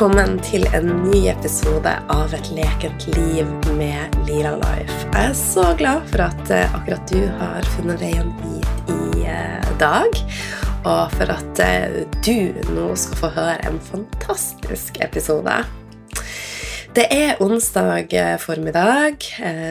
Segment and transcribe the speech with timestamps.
[0.00, 4.94] Velkommen til en ny episode av Et lekent liv med Lira Life.
[5.10, 9.66] Jeg er så glad for at eh, akkurat du har funnet veien hit i eh,
[9.82, 10.16] dag.
[10.88, 15.58] Og for at eh, du nå skal få høre en fantastisk episode.
[16.96, 19.20] Det er onsdag formiddag.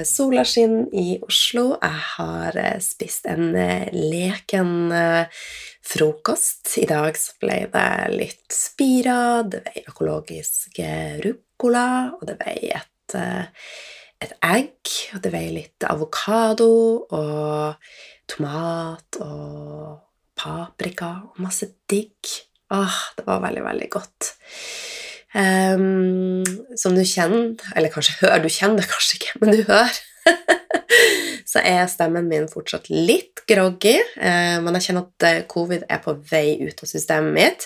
[0.05, 1.71] Sola skinner i Oslo.
[1.81, 3.49] Jeg har spist en
[3.97, 4.93] leken
[5.89, 6.75] frokost.
[6.81, 10.81] I dag så ble det litt spira, det ble økologisk
[11.25, 13.71] ruccola, og det ble et, eh,
[14.21, 16.69] et egg, og det ble litt avokado
[17.09, 17.89] og
[18.29, 19.97] tomat og
[20.39, 22.35] paprika og masse digg.
[22.71, 24.33] Åh, det var veldig, veldig godt.
[25.29, 26.41] Um,
[26.77, 29.99] som du kjenner, eller kanskje hører, du kjenner det kanskje ikke, men du hører,
[31.51, 33.95] så er stemmen min fortsatt litt groggy.
[33.97, 37.65] Eh, men jeg kjenner at eh, covid er på vei ut av systemet mitt,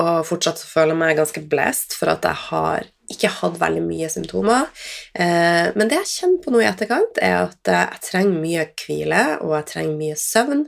[0.00, 4.08] og fortsatt føler jeg meg ganske blessed for at jeg har ikke hatt veldig mye
[4.12, 4.68] symptomer.
[5.12, 9.22] Eh, men det jeg kjenner på nå i etterkant, er at jeg trenger mye hvile,
[9.44, 10.66] og jeg trenger mye søvn.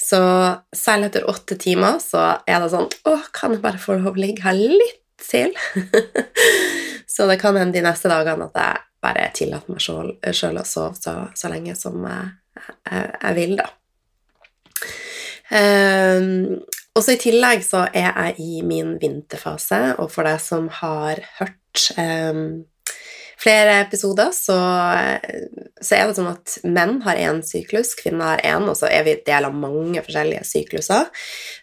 [0.00, 0.20] Så
[0.74, 4.24] selv etter åtte timer så er det sånn Å, kan jeg bare få lov å
[4.24, 5.52] ligge her litt til?
[7.14, 10.96] så det kan hende de neste dagene at jeg bare tillater meg sjøl å sove
[10.98, 13.68] så, så, lenge som jeg, jeg, jeg vil, da.
[15.54, 20.66] Um, og så I tillegg så er jeg i min vinterfase, og for deg som
[20.80, 22.64] har hørt um,
[23.44, 24.56] flere episoder så,
[25.80, 29.04] så, er det sånn at menn har én syklus, kvinner har én, og så er
[29.06, 31.10] vi del av mange forskjellige sykluser.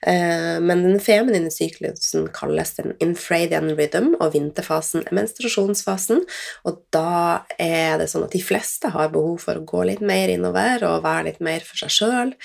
[0.07, 6.21] Eh, men den feminine syklusen kalles den infradian rhythm, og vinterfasen er menstruasjonsfasen.
[6.69, 10.31] Og da er det sånn at de fleste har behov for å gå litt mer
[10.33, 12.35] innover og være litt mer for seg sjøl,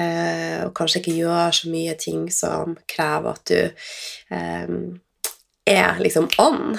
[0.00, 3.58] eh, og kanskje ikke gjøre så mye ting som krever at du
[4.34, 4.76] eh,
[5.66, 6.78] er liksom on.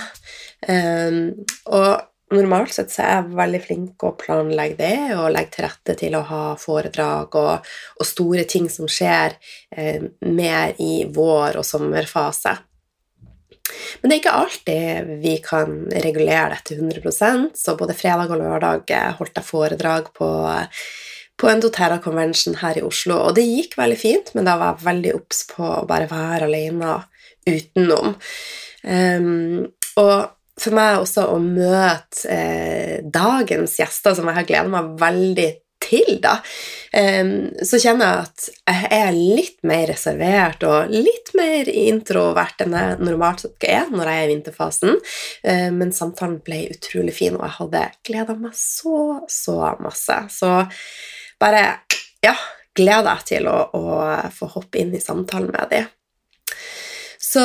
[0.67, 2.03] Um, og
[2.33, 6.17] normalt sett så er jeg veldig flink å planlegge det og legge til rette til
[6.17, 9.35] å ha foredrag og, og store ting som skjer
[9.75, 12.55] eh, mer i vår- og sommerfase.
[14.01, 18.91] Men det er ikke alltid vi kan regulere dette 100% så både fredag og lørdag
[19.19, 20.29] holdt jeg foredrag på,
[21.39, 24.75] på en doTERRA Convention her i Oslo, og det gikk veldig fint, men da var
[24.75, 26.97] jeg veldig obs på å bare være alene
[27.47, 28.15] utenom.
[28.83, 29.63] Um,
[29.99, 30.15] og
[30.59, 35.49] for meg også å møte eh, dagens gjester, som jeg har gleda meg veldig
[35.83, 36.37] til, da,
[36.95, 42.77] um, så kjenner jeg at jeg er litt mer reservert og litt mer introvert enn
[42.77, 45.01] jeg normalt er når jeg er i vinterfasen.
[45.43, 50.19] Uh, men samtalen ble utrolig fin, og jeg hadde gleda meg så, så masse.
[50.31, 50.53] Så
[51.41, 51.65] bare
[52.23, 52.35] ja,
[52.77, 53.85] gleder jeg til å, å
[54.33, 55.91] få hoppe inn i samtalen med dem.
[57.23, 57.43] Så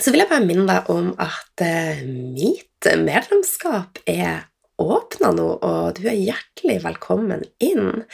[0.00, 4.46] så vil jeg bare minne deg om at eh, mitt medlemskap er
[4.82, 8.04] åpna nå, og du er hjertelig velkommen inn.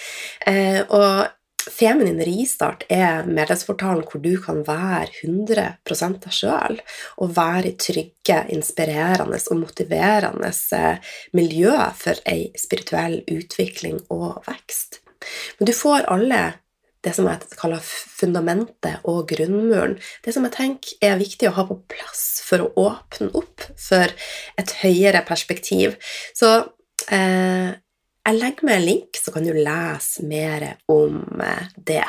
[0.47, 1.31] Eh, og
[1.63, 6.81] Feminin Ristart er medlemsportalen hvor du kan være 100 deg sjøl
[7.23, 15.03] og være i trygge, inspirerende og motiverende eh, miljø for ei spirituell utvikling og vekst.
[15.59, 16.43] Men du får alle
[17.03, 19.97] det som jeg kaller fundamentet og grunnmuren.
[20.25, 24.15] Det som jeg tenker er viktig å ha på plass for å åpne opp for
[24.61, 25.97] et høyere perspektiv.
[26.39, 26.53] Så
[27.11, 27.75] eh,
[28.23, 32.07] jeg legger med en link, så kan du lese mer om eh, det.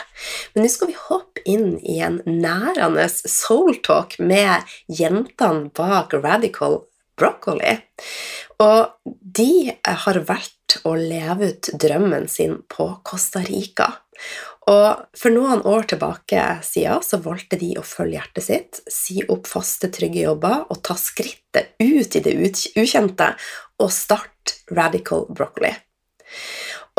[0.53, 4.61] Men nå skal vi hoppe inn i en nærende soul talk med
[4.93, 6.83] jentene bak Radical
[7.17, 7.79] Broccoli.
[8.61, 13.89] Og de har valgt å leve ut drømmen sin på Costa Rica.
[14.71, 19.49] Og for noen år tilbake siden så valgte de å følge hjertet sitt, si opp
[19.49, 22.35] faste, trygge jobber og ta skrittet ut i det
[22.79, 23.33] ukjente
[23.83, 25.73] og starte Radical Broccoli.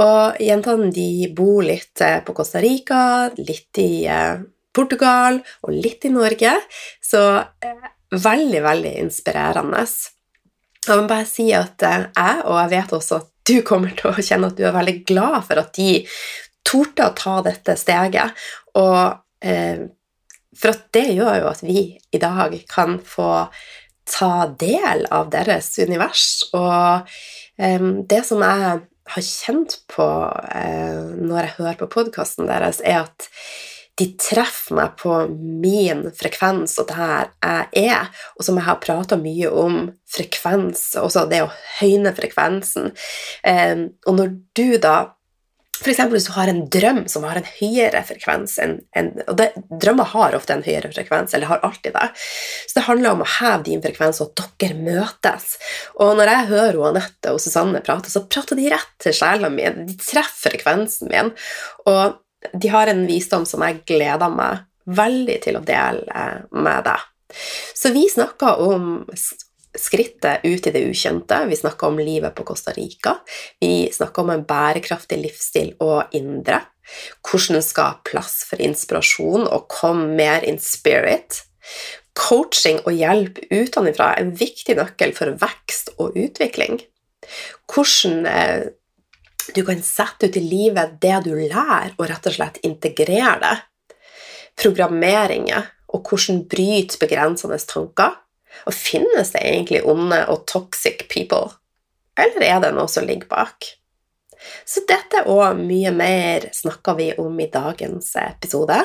[0.03, 4.43] Og jentene de bor litt eh, på Costa Rica, litt i eh,
[4.75, 6.57] Portugal og litt i Norge,
[7.03, 7.23] så
[7.63, 9.85] eh, veldig, veldig inspirerende.
[10.85, 12.09] Jeg må bare si at jeg,
[12.45, 15.39] og jeg vet også at du kommer til å kjenne at du er veldig glad
[15.47, 16.03] for at de
[16.67, 18.47] torde å ta dette steget.
[18.81, 19.87] Og eh,
[20.55, 21.85] for at det gjør jo at vi
[22.15, 23.47] i dag kan få
[24.09, 26.27] ta del av deres univers.
[26.57, 27.15] Og
[27.59, 28.81] eh, det som jeg
[29.15, 30.09] har kjent på
[30.55, 33.29] eh, når jeg hører på podkasten deres, er at
[33.95, 39.19] de treffer meg på min frekvens og der jeg er, og som jeg har prata
[39.21, 39.77] mye om
[40.11, 42.91] frekvens, også det å høyne frekvensen.
[43.47, 44.97] Eh, og når du da
[45.81, 46.01] F.eks.
[46.13, 49.51] hvis du har en drøm som har en høyere frekvens enn en, og det,
[49.83, 52.09] Drømmer har ofte en høyere frekvens, eller har alltid det.
[52.69, 55.57] Så det handler om å heve din frekvens, og at dere møtes.
[55.99, 59.67] Og når jeg hører Anette og Susanne prate, så prater de rett til sjela mi.
[59.89, 61.33] De treffer frekvensen min.
[61.91, 67.11] Og de har en visdom som jeg gleder meg veldig til å dele med deg.
[67.75, 68.91] Så vi snakker om
[69.79, 71.41] skrittet ut i det ukjente.
[71.49, 73.17] Vi snakker om livet på Costa Rica.
[73.61, 76.61] Vi snakker om en bærekraftig livsstil og indre.
[77.25, 81.43] Hvordan skal plass for inspirasjon og komme mer in spirit.
[82.15, 86.79] Coaching og hjelp utenfra er en viktig nøkkel for vekst og utvikling.
[87.73, 88.67] Hvordan eh,
[89.55, 93.57] du kan sette ut i livet det du lærer, og rett og slett integrere det.
[94.61, 98.21] Programmeringer og hvordan bryte begrensende tanker
[98.65, 101.51] og finnes det egentlig onde og toxic people,
[102.19, 103.75] eller er det noe som ligger bak?
[104.69, 108.77] Så dette og mye mer snakker vi om i dagens episode.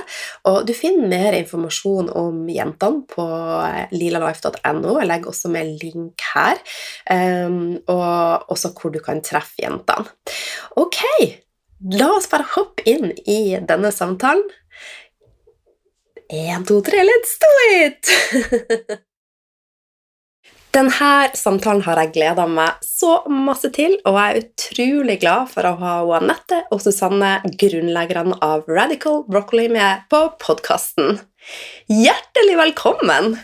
[0.50, 3.26] Og du finner mer informasjon om jentene på
[3.96, 4.96] lilalife.no.
[5.00, 6.62] Jeg legger også med link her,
[7.12, 10.08] um, og også hvor du kan treffe jentene.
[10.80, 11.02] Ok,
[12.00, 14.48] la oss bare hoppe inn i denne samtalen.
[16.30, 19.00] Én, to, tre, let's do it!
[20.80, 25.68] Denne samtalen har jeg gleda meg så masse til, og jeg er utrolig glad for
[25.68, 31.20] å ha Anette og Susanne, grunnleggerne av Radical Broccoli, med på podkasten.
[31.92, 33.36] Hjertelig velkommen!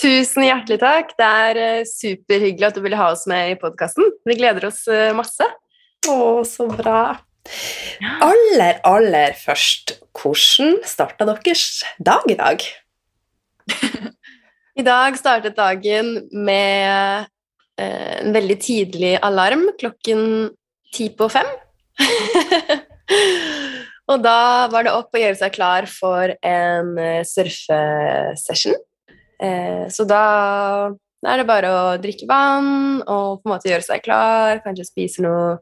[0.00, 1.12] Tusen hjertelig takk.
[1.20, 4.08] Det er eh, superhyggelig at du ville ha oss med i podkasten.
[4.24, 5.50] Vi gleder oss eh, masse.
[6.08, 6.18] Å,
[6.48, 7.18] så bra.
[8.24, 12.64] Aller, aller først, hvordan starta deres dag i dag?
[14.74, 17.28] I dag startet dagen med
[17.78, 20.50] eh, en veldig tidlig alarm klokken
[20.94, 21.46] ti på fem.
[24.10, 28.74] og da var det opp å gjøre seg klar for en eh, surfesession.
[29.38, 30.24] Eh, så da,
[31.22, 35.22] er det bare å drikke vann og på en måte gjøre seg klar, kanskje spise
[35.22, 35.60] noe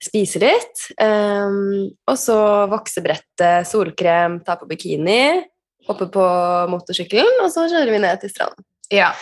[0.00, 0.86] spise litt.
[0.96, 2.40] Um, og så
[2.72, 5.42] voksebrettet, solkrem, ta på bikini
[5.90, 6.24] hoppe på
[6.72, 8.66] motorsykkelen, og så kjører vi ned til stranden.
[8.90, 9.12] Ja.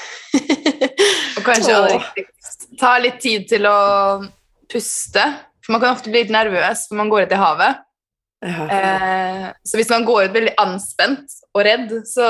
[1.36, 1.98] Og kanskje
[2.80, 3.78] ta litt tid til å
[4.70, 5.24] puste.
[5.64, 7.84] For man kan ofte bli litt nervøs når man går ut i havet.
[8.44, 8.66] Ja.
[8.70, 12.28] Eh, så hvis man går ut veldig anspent og redd, så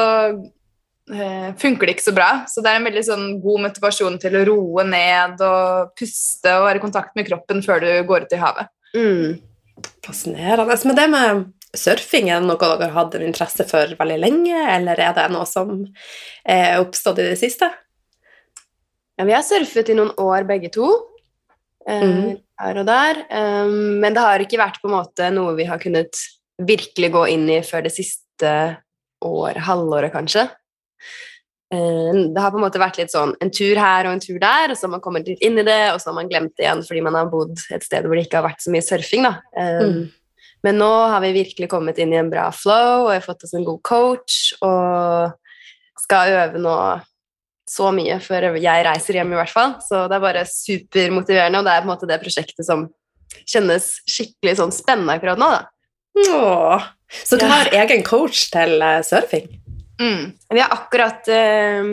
[1.13, 2.31] eh, funker det ikke så bra.
[2.51, 6.67] Så det er en veldig sånn, god motivasjon til å roe ned og puste og
[6.67, 8.73] være i kontakt med kroppen før du går ut i havet.
[8.97, 9.39] Mm.
[10.07, 10.81] Fascinerende.
[10.89, 15.01] Men det med surfing er noe dere har hatt en interesse for veldig lenge, eller
[15.03, 15.83] er det noe som
[16.49, 17.69] er oppstått i det siste?
[19.19, 20.89] Ja, vi har surfet i noen år begge to,
[21.89, 22.37] eh, mm.
[22.63, 23.25] her og der.
[23.33, 26.21] Um, men det har ikke vært på en måte noe vi har kunnet
[26.59, 28.53] virkelig gå inn i før det siste
[29.27, 30.47] år, halvåret kanskje.
[31.69, 34.73] Det har på en måte vært litt sånn en tur her og en tur der,
[34.73, 36.65] og så har man kommet litt inn i det, og så har man glemt det
[36.65, 39.27] igjen fordi man har bodd et sted hvor det ikke har vært så mye surfing.
[39.27, 39.35] da.
[39.83, 40.07] Mm.
[40.67, 43.45] Men nå har vi virkelig kommet inn i en bra flow, og jeg har fått
[43.47, 45.37] oss en god coach og
[46.03, 46.75] skal øve nå
[47.69, 49.77] så mye før jeg reiser hjem, i hvert fall.
[49.85, 52.87] Så det er bare supermotiverende, og det er på en måte det prosjektet som
[53.45, 55.67] kjennes skikkelig sånn spennende akkurat nå, da.
[56.19, 56.87] Åh,
[57.29, 59.47] så du har egen coach til uh, surfing?
[59.99, 60.33] Mm.
[60.55, 61.89] Vi har akkurat uh,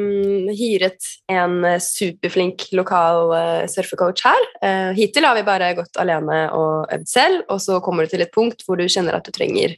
[0.53, 4.45] hyret en superflink lokal uh, surfecoach her.
[4.61, 8.25] Uh, hittil har vi bare gått alene og øvd selv, og så kommer du til
[8.25, 9.73] et punkt hvor du kjenner at du trenger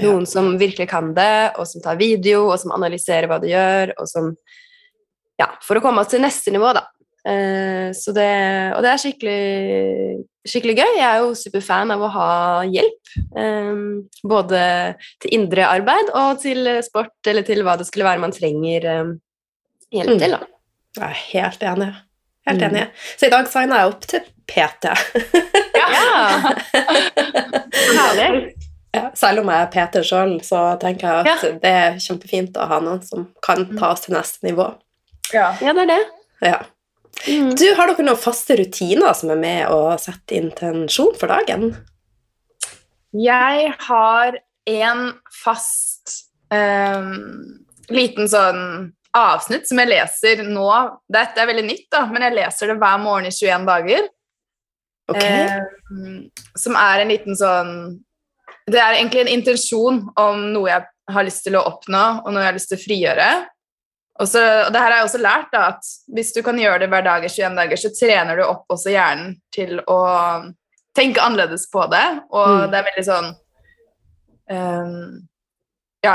[0.00, 0.30] noen ja.
[0.32, 4.10] som virkelig kan det, og som tar video, og som analyserer hva du gjør, og
[4.10, 4.34] som
[5.40, 6.82] Ja, for å komme oss til neste nivå, da.
[7.20, 8.28] Uh, det,
[8.76, 9.40] og det er skikkelig,
[10.48, 10.92] skikkelig, gøy.
[10.98, 12.28] Jeg er jo superfan av å ha
[12.68, 13.14] hjelp.
[13.34, 13.82] Um,
[14.24, 14.62] både
[15.22, 19.12] til indre arbeid og til sport, eller til hva det skulle være man trenger um,
[19.92, 20.22] hjelp mm.
[20.22, 20.38] til.
[20.38, 20.50] Da.
[21.00, 21.92] Jeg er helt enig.
[22.48, 22.68] Helt mm.
[22.70, 22.86] enig.
[23.16, 24.90] Så i dag signa jeg opp til PT.
[25.80, 25.88] ja!
[28.00, 28.56] Herlig.
[28.90, 31.52] Ja, selv om jeg er PT sjøl, så tenker jeg at ja.
[31.62, 34.66] det er kjempefint å ha noen som kan ta oss til neste nivå.
[35.30, 36.00] Ja, ja det er det.
[36.48, 36.58] Ja.
[37.28, 37.50] Mm.
[37.54, 41.74] Du, Har dere noen faste rutiner som er med å sette intensjon for dagen?
[43.16, 44.38] Jeg har
[44.70, 45.02] en
[45.42, 46.14] fast
[46.54, 47.10] um,
[47.90, 48.62] liten sånn
[49.16, 50.68] avsnitt som jeg leser nå.
[51.10, 54.08] Dette er veldig nytt, da, men jeg leser det hver morgen i 21 dager.
[55.10, 55.58] Okay.
[55.90, 56.20] Um,
[56.58, 57.70] som er en liten sånn
[58.70, 62.44] Det er egentlig en intensjon om noe jeg har lyst til å oppnå, og noe
[62.44, 63.30] jeg har lyst til å frigjøre.
[64.20, 66.82] Og, så, og det her har jeg også lært, da, at hvis du kan gjøre
[66.82, 70.00] det hver dag i 21 dager, så trener du opp også hjernen til å
[70.96, 72.70] tenke annerledes på det, og Mm.
[72.70, 73.28] det er veldig sånn
[74.50, 75.26] um,
[76.04, 76.14] Ja,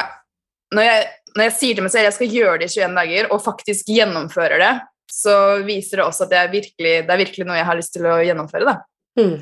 [0.76, 1.04] når jeg,
[1.36, 3.90] når jeg sier til meg selv jeg skal gjøre det i 21 dager, og faktisk
[3.96, 4.74] gjennomfører det,
[5.12, 5.36] så
[5.66, 8.18] viser det også at jeg virkelig, det er virkelig noe jeg har lyst til å
[8.26, 8.66] gjennomføre.
[8.66, 8.76] da.
[9.18, 9.38] Mm.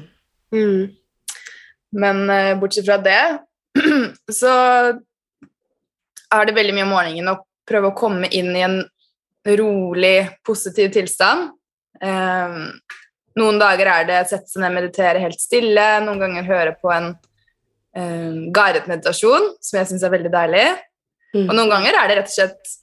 [0.54, 0.84] Mm.
[2.04, 3.22] Men uh, bortsett fra det,
[4.40, 4.54] så
[6.34, 8.82] er det veldig mye om morgenen å prøve å komme inn i en
[9.60, 11.52] rolig, positiv tilstand.
[12.04, 12.60] Eh,
[13.40, 16.92] noen dager er det sette seg ned og meditere helt stille, noen ganger høre på
[16.94, 17.12] en
[17.98, 20.70] eh, guidet meditasjon, som jeg syns er veldig deilig.
[21.34, 21.48] Mm.
[21.48, 22.74] Og noen ganger er det rett og slett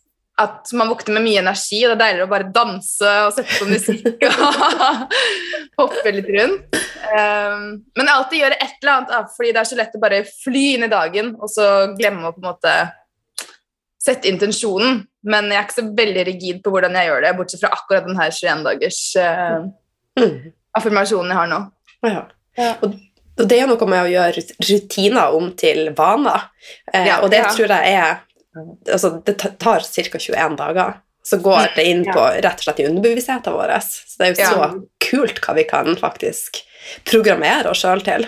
[0.41, 3.59] at man våkner med mye energi, og det er deiligere å bare danse og sette
[3.61, 6.79] på musikk og hoppe litt rundt.
[7.11, 7.67] Um,
[7.99, 10.87] men alltid gjøre et eller annet, fordi det er så lett å bare fly inn
[10.87, 11.67] i dagen, og så
[11.99, 12.75] glemme å på en måte
[14.00, 15.02] sette intensjonen.
[15.28, 18.07] Men jeg er ikke så veldig rigid på hvordan jeg gjør det, bortsett fra akkurat
[18.09, 19.69] den her 21-dagers uh,
[20.19, 20.50] Mm.
[20.76, 21.59] affirmasjonen jeg har nå.
[22.09, 22.23] Ja.
[22.59, 22.71] Ja.
[22.83, 22.97] Og,
[23.38, 26.49] og det er noe med å gjøre rutiner om til vaner.
[26.92, 27.52] Eh, Ja, og det ja.
[27.54, 28.19] tror jeg er
[28.90, 30.19] altså, Det tar ca.
[30.19, 30.99] 21 dager.
[31.25, 33.73] Så går det inn på rett og slett i underbevisstheten vår.
[33.85, 34.50] Så det er jo Ja.
[34.50, 36.62] så kult hva vi kan faktisk
[37.07, 38.26] programmere oss sjøl til.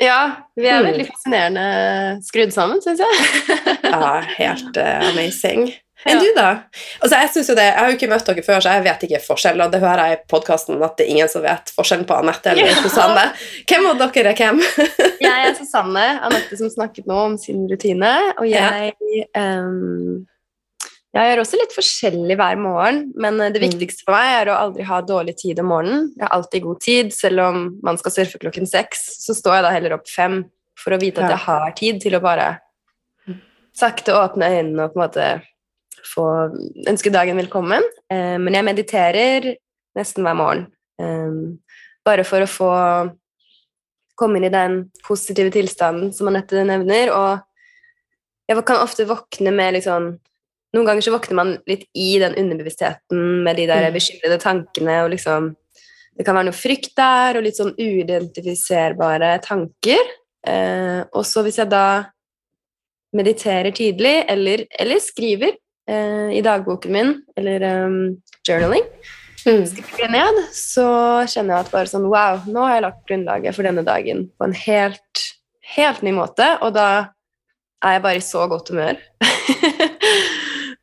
[0.00, 0.86] Ja, vi er Mm.
[0.90, 3.48] veldig fascinerende skrudd sammen, syns jeg.
[3.92, 5.68] Ja, helt uh, amazing.
[6.04, 6.20] Enn Ja.
[6.24, 6.46] du, da?
[7.00, 9.02] Altså, jeg, synes jo det, jeg har jo ikke møtt dere før, så jeg vet
[9.06, 9.60] ikke forskjell.
[9.62, 12.50] Og det hører jeg i podkasten at det er ingen som vet forskjellen på Anette
[12.50, 12.74] eller Ja.
[12.82, 13.28] Susanne.
[13.70, 14.58] Hvem av dere er hvem?
[15.22, 18.94] Jeg er Susanne, Anette som snakket nå om sin rutine, og jeg
[19.36, 20.24] ehm,
[21.12, 23.68] Jeg gjør også litt forskjellig hver morgen, men eh, det Mm.
[23.68, 26.06] viktigste for meg er å aldri ha dårlig tid om morgenen.
[26.16, 29.62] Jeg har alltid god tid, selv om man skal surfe klokken seks, så står jeg
[29.66, 30.44] da heller opp fem
[30.78, 32.58] for å vite at jeg har tid til å bare
[33.76, 35.26] sakte åpne øynene og på en måte
[36.14, 36.24] få
[36.88, 37.84] ønske dagen velkommen.
[38.10, 39.56] Eh, men jeg mediterer
[39.96, 40.66] nesten hver morgen,
[40.98, 41.58] eh,
[42.04, 42.72] bare for å få
[44.16, 47.12] komme inn i den positive tilstanden som Anette nevner.
[47.12, 47.40] Og
[48.48, 50.18] jeg kan ofte våkne med litt sånn
[50.72, 53.92] Noen ganger så våkner man litt i den underbevisstheten med de der Mm.
[53.98, 55.56] bekymrede tankene og liksom
[56.16, 60.02] Det kan være noe frykt der, og litt sånn uidentifiserbare tanker.
[60.46, 62.04] Eh, og så hvis jeg da
[63.16, 65.54] mediterer tidlig, eller, eller skriver
[65.88, 68.84] eh, i dagboken min, eller um, journaling,
[69.42, 69.64] Mm.
[69.66, 70.84] skriver jeg ned, så
[71.26, 74.44] kjenner jeg at bare sånn Wow, nå har jeg lagt grunnlaget for denne dagen på
[74.46, 75.22] en helt,
[75.74, 77.08] helt ny måte, og da
[77.82, 79.00] er jeg bare i så godt humør.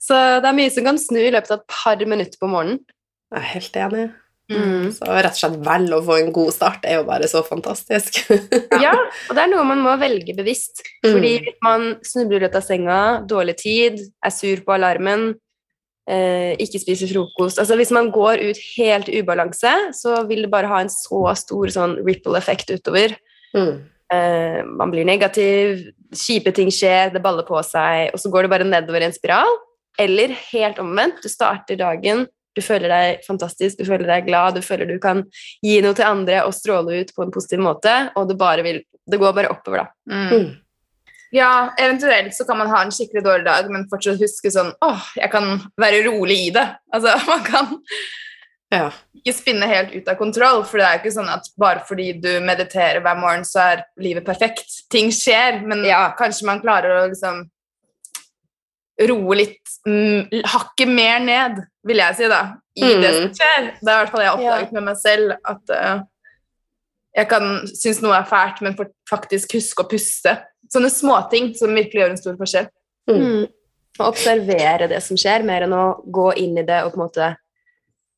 [0.09, 2.81] så det er mye som kan snu i løpet av et par minutter på morgenen.
[3.29, 4.07] Jeg er helt enig.
[4.49, 4.87] Mm.
[4.95, 8.23] Så rett og slett vel å få en god start er jo bare så fantastisk.
[8.85, 8.95] Ja,
[9.29, 10.81] og det er noe man må velge bevisst.
[11.05, 12.97] Fordi hvis man snubler ut av senga,
[13.29, 15.29] dårlig tid, er sur på alarmen,
[16.09, 20.71] eh, ikke spiser frokost Altså Hvis man går ut helt ubalanse, så vil det bare
[20.71, 23.17] ha en så stor sånn ripple-effekt utover.
[23.53, 23.73] Mm.
[24.09, 28.55] Eh, man blir negativ, kjipe ting skjer, det baller på seg, og så går det
[28.55, 29.59] bare nedover i en spiral.
[29.99, 32.25] Eller helt omvendt, du starter dagen,
[32.55, 35.21] du føler deg fantastisk, du føler deg glad, du føler du kan
[35.63, 38.81] gi noe til andre og stråle ut på en positiv måte, og det, bare vil,
[39.07, 40.15] det går bare oppover, da.
[40.15, 40.31] Mm.
[40.33, 40.49] Mm.
[41.35, 45.11] Ja, eventuelt så kan man ha en skikkelig dårlig dag, men fortsatt huske sånn åh,
[45.19, 46.65] jeg kan være rolig i det.
[46.95, 47.75] Altså, man kan
[48.73, 48.87] Ja.
[49.17, 52.11] ikke spinne helt ut av kontroll, for det er jo ikke sånn at bare fordi
[52.21, 54.83] du mediterer hver morgen, så er livet perfekt.
[54.93, 55.85] Ting skjer, men
[56.17, 57.43] kanskje man klarer å liksom
[59.07, 62.41] roe litt mm, hakket mer ned, vil jeg si, da,
[62.75, 63.01] i Mm.
[63.01, 63.67] det som skjer.
[63.79, 66.01] Det er i hvert fall jeg har oppdaget med meg selv, at uh,
[67.15, 68.75] jeg kan synes noe er fælt, men
[69.09, 70.35] faktisk huske å puste.
[70.71, 72.69] Sånne småting som virkelig gjør en stor forskjell.
[73.09, 73.19] Mm.
[73.19, 73.45] Mm.
[73.99, 77.05] Å observere det som skjer, mer enn å gå inn i det og på en
[77.07, 77.29] måte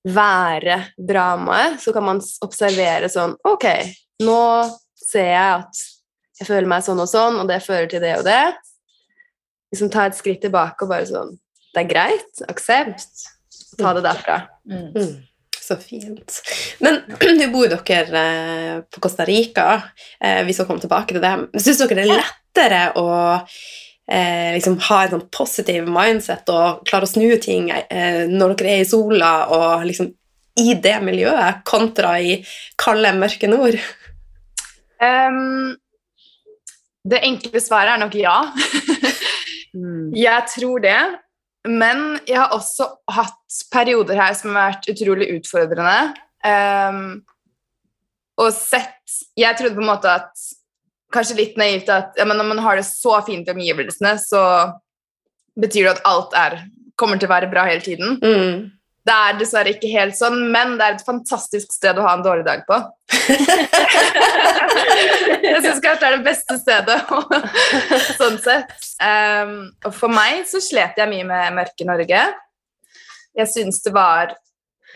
[0.05, 3.67] være dramaet, så kan man observere sånn Ok,
[4.25, 4.41] nå
[4.97, 5.81] ser jeg at
[6.41, 8.43] jeg føler meg sånn og sånn, og det fører til det og det.
[9.71, 11.35] Liksom ta et skritt tilbake og bare sånn
[11.71, 12.45] Det er greit.
[12.51, 13.27] Aksept.
[13.79, 14.41] Ta det derfra.
[14.67, 15.21] Mm.
[15.61, 16.41] Så fint.
[16.83, 16.99] Men
[17.39, 19.67] nå bor dere eh, på Costa Rica.
[20.19, 21.35] Eh, vi skal komme tilbake til det.
[21.61, 23.07] Syns dere det er lettere å
[24.11, 28.75] eh, liksom ha en sånn positiv mindset og klare å snu ting eh, når dere
[28.75, 30.11] er i sola og liksom
[30.59, 32.41] i det miljøet, kontra i
[32.79, 33.77] kalde, mørke nord?
[35.01, 35.71] Um,
[37.07, 38.35] det enkle svaret er nok ja.
[40.17, 40.99] Jeg tror det.
[41.69, 46.15] Men jeg har også hatt perioder her som har vært utrolig utfordrende.
[46.41, 47.21] Um,
[48.41, 48.97] og sett
[49.37, 50.45] Jeg trodde på en måte at
[51.13, 54.41] Kanskje litt naivt at ja, men når man har det så fint i omgivelsene, så
[55.59, 56.53] betyr det at alt er,
[56.95, 58.15] kommer til å være bra hele tiden.
[58.23, 58.69] Mm.
[59.01, 62.25] Det er dessverre ikke helt sånn, men det er et fantastisk sted å ha en
[62.25, 62.77] dårlig dag på.
[65.41, 66.99] jeg syns kanskje det er det beste stedet,
[68.19, 68.75] sånn sett.
[69.01, 69.55] Um,
[69.87, 72.21] og for meg så slet jeg mye med mørke Norge.
[73.41, 74.35] Jeg syns det var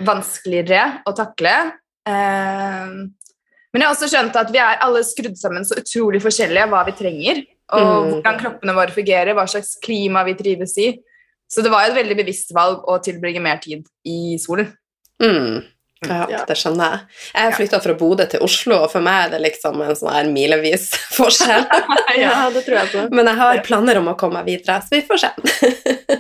[0.06, 1.56] vanskeligere å takle.
[2.06, 3.16] Um,
[3.74, 6.86] men jeg har også skjønt at vi er alle skrudd sammen så utrolig forskjellige hva
[6.88, 7.42] vi trenger,
[7.74, 8.12] og mm.
[8.14, 10.94] hvordan kroppene våre fungerer, hva slags klima vi trives i.
[11.56, 14.74] Så det var et veldig bevisst valg å tilbringe mer tid i solen.
[15.24, 15.64] Mm.
[16.06, 17.22] Ja, det skjønner jeg.
[17.32, 20.28] Jeg flytta fra Bodø til Oslo, og for meg er det liksom en sånn her
[20.30, 21.64] milevis forskjell.
[22.24, 23.06] ja, det tror jeg på.
[23.16, 25.32] Men jeg har planer om å komme meg videre, så vi får se.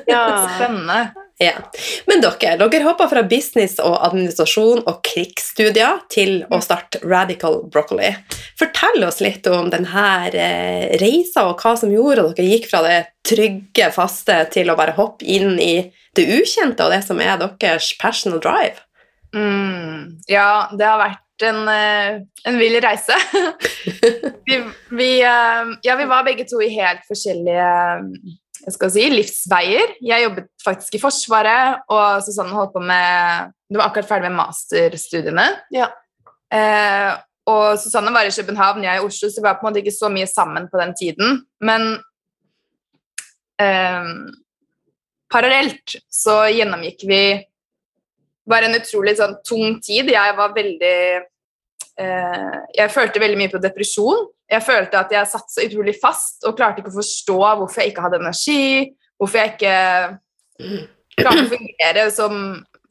[0.07, 0.23] ja,
[0.55, 1.24] spennende.
[1.37, 1.53] Ja.
[2.07, 8.13] Men dere, dere hoppa fra business og administrasjon og krigsstudier til å starte Radical Broccoli.
[8.59, 12.81] Fortell oss litt om denne eh, reisa, og hva som gjorde at dere gikk fra
[12.85, 15.73] det trygge, faste til å bare hoppe inn i
[16.15, 18.79] det ukjente og det som er deres passion og drive.
[19.35, 23.19] Mm, ja, det har vært en, eh, en vill reise.
[24.47, 24.63] vi,
[24.95, 27.67] vi, eh, ja, vi var begge to i helt forskjellige
[28.65, 29.93] jeg skal si, livsveier.
[30.01, 34.39] Jeg jobbet faktisk i Forsvaret, og Susanne holdt på med Du var akkurat ferdig med
[34.39, 35.45] masterstudiene.
[35.73, 35.91] Ja.
[36.53, 37.11] Eh,
[37.49, 39.93] og Susanne var i København, jeg i Oslo, så vi var på en måte ikke
[39.93, 41.43] så mye sammen på den tiden.
[41.61, 41.85] Men
[43.61, 44.09] eh,
[45.29, 47.21] parallelt så gjennomgikk vi
[48.49, 50.09] bare en utrolig sånn, tung tid.
[50.13, 50.97] Jeg var veldig
[52.01, 54.25] eh, Jeg følte veldig mye på depresjon.
[54.51, 57.93] Jeg følte at jeg satt så utrolig fast og klarte ikke å forstå hvorfor jeg
[57.93, 58.65] ikke hadde energi,
[59.17, 59.77] hvorfor jeg ikke
[61.17, 62.35] klarte å fungere som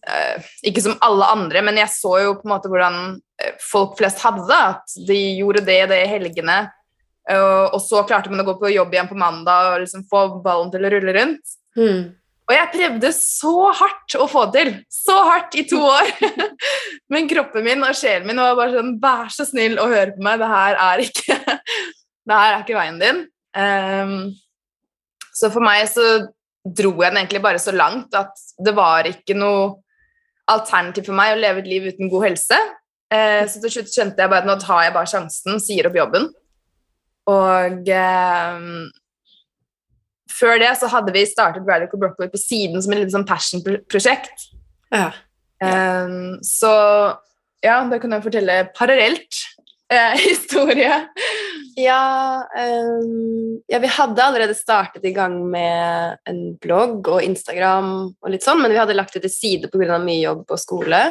[0.09, 2.99] eh, Ikke som alle andre, men jeg så jo på en måte hvordan
[3.43, 4.63] eh, folk flest hadde det.
[4.75, 6.59] At de gjorde det det i helgene.
[7.33, 10.27] Og, og så klarte man å gå på jobb igjen på mandag og liksom få
[10.45, 11.55] ballen til å rulle rundt.
[11.79, 12.03] Mm.
[12.45, 14.75] Og jeg prøvde så hardt å få til.
[14.93, 16.11] Så hardt i to år.
[17.13, 20.25] Men kroppen min og sjelen min var bare sånn Vær så snill å høre på
[20.25, 21.39] meg, det her er ikke,
[22.35, 23.23] her er ikke veien din.
[23.57, 24.17] Um,
[25.35, 26.05] så for meg så
[26.65, 29.75] dro jeg den egentlig bare så langt at det var ikke noe
[30.51, 32.59] alternativ for meg å leve et liv uten god helse.
[33.09, 35.97] Uh, så til slutt skjønte jeg bare at nå tar jeg bare sjansen, sier opp
[35.97, 36.29] jobben.
[37.33, 38.85] Og um,
[40.35, 44.49] før det så hadde vi startet Radical Broccoli på siden som et litt sånn passion-prosjekt.
[44.95, 45.11] Ja.
[45.65, 46.73] Um, så
[47.65, 49.41] ja, da kan jeg fortelle parallelt
[49.93, 51.01] eh, historie.
[51.81, 58.33] Ja, um, ja, vi hadde allerede startet i gang med en blogg og Instagram og
[58.33, 59.99] litt sånn, men vi hadde lagt det til side pga.
[59.99, 61.05] mye jobb og skole.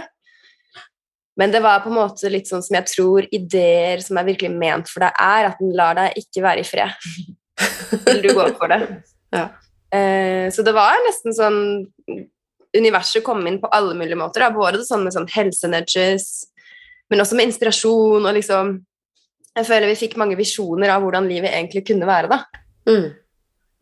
[1.40, 4.54] Men det var på en måte litt sånn som jeg tror ideer som er virkelig
[4.54, 7.10] ment for deg, er at den lar deg ikke være i fred.
[8.06, 8.82] Vil du gå for det?
[9.34, 9.48] Ja.
[9.94, 11.60] Eh, så det var nesten sånn
[12.74, 14.42] Universet kom inn på alle mulige måter.
[14.42, 14.50] Da.
[14.50, 16.48] Både sånn med sånn helsenudges,
[17.12, 18.80] men også med inspirasjon og liksom
[19.54, 22.40] Jeg føler vi fikk mange visjoner av hvordan livet egentlig kunne være, da.
[22.90, 23.12] Mm.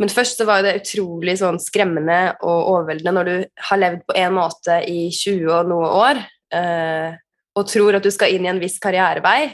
[0.03, 4.17] Men først så var det utrolig sånn skremmende og overveldende når du har levd på
[4.19, 6.19] en måte i 20 og noe år
[6.57, 7.15] eh,
[7.55, 9.53] og tror at du skal inn i en viss karrierevei.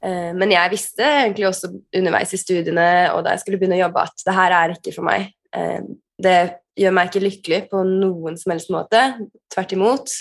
[0.00, 3.84] Eh, men jeg visste egentlig også underveis i studiene og da jeg skulle begynne å
[3.84, 5.28] jobbe, at det her er ikke for meg.
[5.56, 5.82] Eh,
[6.20, 6.38] det
[6.80, 9.04] gjør meg ikke lykkelig på noen som helst måte.
[9.52, 10.16] Tvert imot.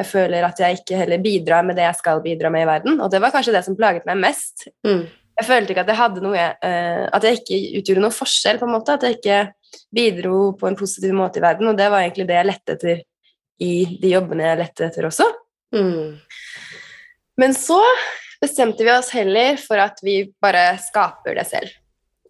[0.00, 3.00] Jeg føler at jeg ikke heller bidrar med det jeg skal bidra med i verden.
[3.04, 4.66] Og det var kanskje det som plaget meg mest.
[4.86, 5.04] Mm.
[5.40, 8.68] Jeg følte ikke at jeg hadde noe eh, At jeg ikke utgjorde noen forskjell, på
[8.68, 8.96] en måte.
[8.96, 9.40] At jeg ikke
[9.94, 11.70] bidro på en positiv måte i verden.
[11.70, 13.04] Og det var egentlig det jeg lette etter
[13.62, 15.28] i de jobbene jeg lette etter også.
[15.76, 16.18] Mm.
[17.40, 17.80] Men så
[18.42, 21.78] bestemte vi oss heller for at vi bare skaper det selv.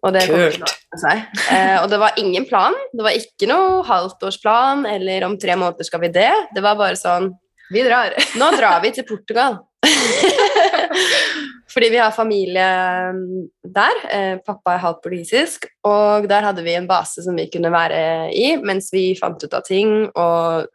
[0.03, 0.73] Og det Kult.
[1.07, 2.75] Eh, og det var ingen plan.
[2.91, 6.31] Det var ikke noe halvtårsplan eller om tre måneder skal vi det.
[6.53, 7.31] Det var bare sånn
[7.71, 8.11] Vi drar.
[8.39, 9.61] Nå drar vi til Portugal.
[11.73, 12.67] Fordi vi har familie
[13.15, 14.03] mm, der.
[14.11, 18.29] Eh, pappa er halvt portugisisk, og der hadde vi en base som vi kunne være
[18.35, 20.69] i mens vi fant ut av ting og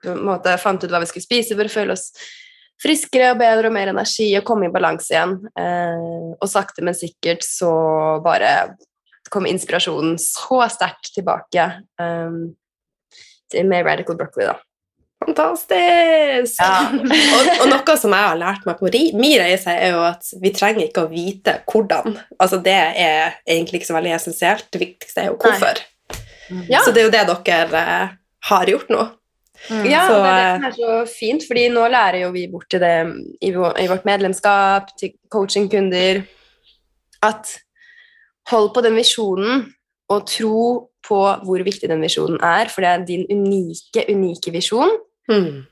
[0.00, 2.10] på en måte fant ut hva vi skulle spise for å føle oss
[2.80, 5.36] friskere og bedre og mer energi og komme i balanse igjen.
[5.58, 7.72] Eh, og sakte, men sikkert så
[8.24, 8.74] bare
[9.30, 11.66] kom inspirasjonen så sterkt tilbake
[12.00, 14.58] eh, med Radical Broccoli, da.
[15.20, 16.56] Fantastisk!
[16.62, 16.88] Ja.
[17.36, 18.88] og, og, noe som jeg har lært meg på
[19.20, 22.16] min reise, er jo at vi trenger ikke å vite hvordan.
[22.40, 24.70] Altså Det er egentlig ikke så veldig essensielt.
[24.72, 25.82] Det viktigste er jo hvorfor.
[26.70, 26.80] Ja.
[26.82, 28.14] Så det er jo det dere eh,
[28.50, 29.04] har gjort nå.
[29.68, 29.86] Mm.
[29.90, 32.70] Ja, så, det er det som er så fint, fordi nå lærer jo vi bort
[32.72, 32.94] til det
[33.44, 36.22] i, vårt medlemskap, til coachingkunder,
[37.28, 37.52] at
[38.50, 39.66] hold på den visjonen,
[40.10, 40.62] og tro
[41.06, 44.90] på hvor viktig den visjonen er, for det er din unike, unike visjon.
[45.30, 45.66] Mm.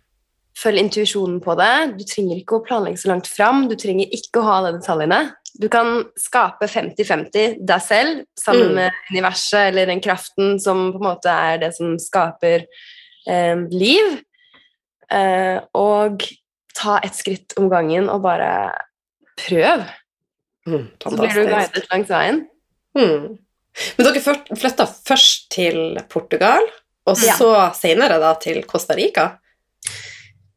[0.59, 1.99] Følg intuisjonen på det.
[1.99, 3.67] Du trenger ikke å planlegge så langt fram.
[3.71, 5.21] Du trenger ikke å ha alle detaljene.
[5.59, 8.75] Du kan skape 50-50 deg selv sammen Mm.
[8.75, 12.67] med universet eller den kraften som på en måte er det som skaper
[13.29, 14.19] eh, liv.
[15.13, 16.25] Eh, og
[16.79, 18.53] ta et skritt om gangen og bare
[19.39, 19.85] prøv.
[20.69, 20.87] Mm.
[21.01, 22.43] Så blir du guidet langs veien.
[22.99, 23.39] Mm.
[23.97, 26.65] Men dere flytta først til Portugal,
[27.07, 27.35] og Ja.
[27.39, 29.39] så senere da til Costa Rica?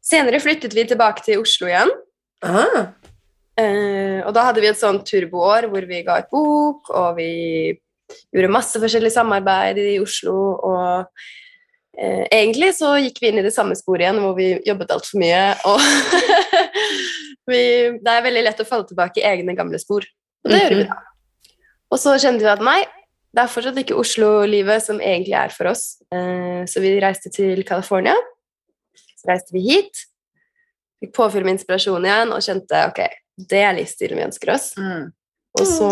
[0.02, 1.90] Senere flyttet vi tilbake til Oslo igjen.
[2.42, 2.92] Ah.
[3.56, 7.78] Eh, og da hadde vi et sånt turboår hvor vi ga ut bok, og vi
[8.32, 10.58] gjorde masse forskjellig samarbeid i Oslo.
[10.58, 11.06] Og
[11.98, 15.22] eh, egentlig så gikk vi inn i det samme sporet igjen, hvor vi jobbet altfor
[15.22, 15.44] mye.
[15.68, 15.80] Og
[17.50, 17.62] vi,
[17.98, 20.06] det er veldig lett å falle tilbake i egne gamle spor.
[20.42, 20.98] Og det gjør vi da.
[21.92, 22.80] Og så kjente vi at nei,
[23.32, 25.98] det er fortsatt ikke Oslo-livet som egentlig er for oss.
[26.12, 28.16] Eh, så vi reiste til California.
[28.96, 30.04] Så reiste vi hit.
[31.02, 33.00] Fikk påfyll med inspirasjon igjen og kjente ok,
[33.50, 34.68] det er livsstilen vi ønsker oss.
[34.78, 35.08] Mm.
[35.58, 35.88] Og så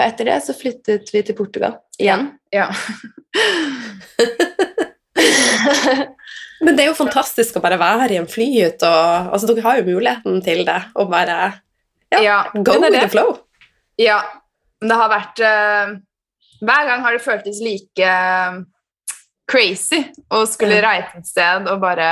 [0.00, 2.30] ja, etter det så flyttet vi til Portugal igjen.
[2.54, 2.70] Ja.
[6.64, 9.80] Men det er jo fantastisk å bare være i en flyhytte, og altså, dere har
[9.80, 11.36] jo muligheten til det, å bare
[12.10, 12.38] Ja, ja.
[12.54, 13.36] go with the flow.
[14.00, 14.22] Ja,
[14.80, 15.86] men det har vært uh,
[16.64, 18.60] Hver gang har det føltes like eh,
[19.48, 20.00] crazy
[20.32, 22.08] å skulle reise et sted og bare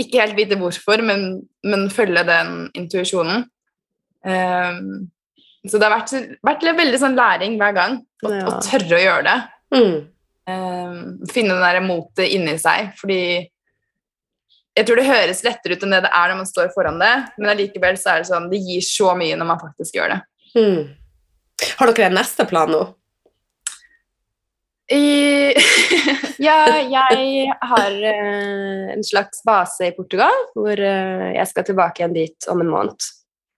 [0.00, 3.44] ikke helt vite hvorfor, men, men følge den intuisjonen.
[4.24, 5.12] Um,
[5.64, 8.44] så det har vært, vært veldig sånn læring hver gang, å, Ja.
[8.48, 9.38] å tørre å gjøre det.
[9.74, 9.94] Mm.
[10.44, 10.96] Um,
[11.32, 13.20] finne det der motet inni seg, fordi
[14.74, 17.14] jeg tror det høres lettere ut enn det det er når man står foran det,
[17.38, 20.20] men allikevel så er det sånn, det gir så mye når man faktisk gjør det.
[20.58, 20.82] Mm.
[21.78, 22.82] Har dere en neste plan nå?
[24.92, 25.54] I,
[26.44, 32.18] ja, jeg har uh, en slags base i Portugal, hvor uh, jeg skal tilbake igjen
[32.18, 33.12] dit om en måned.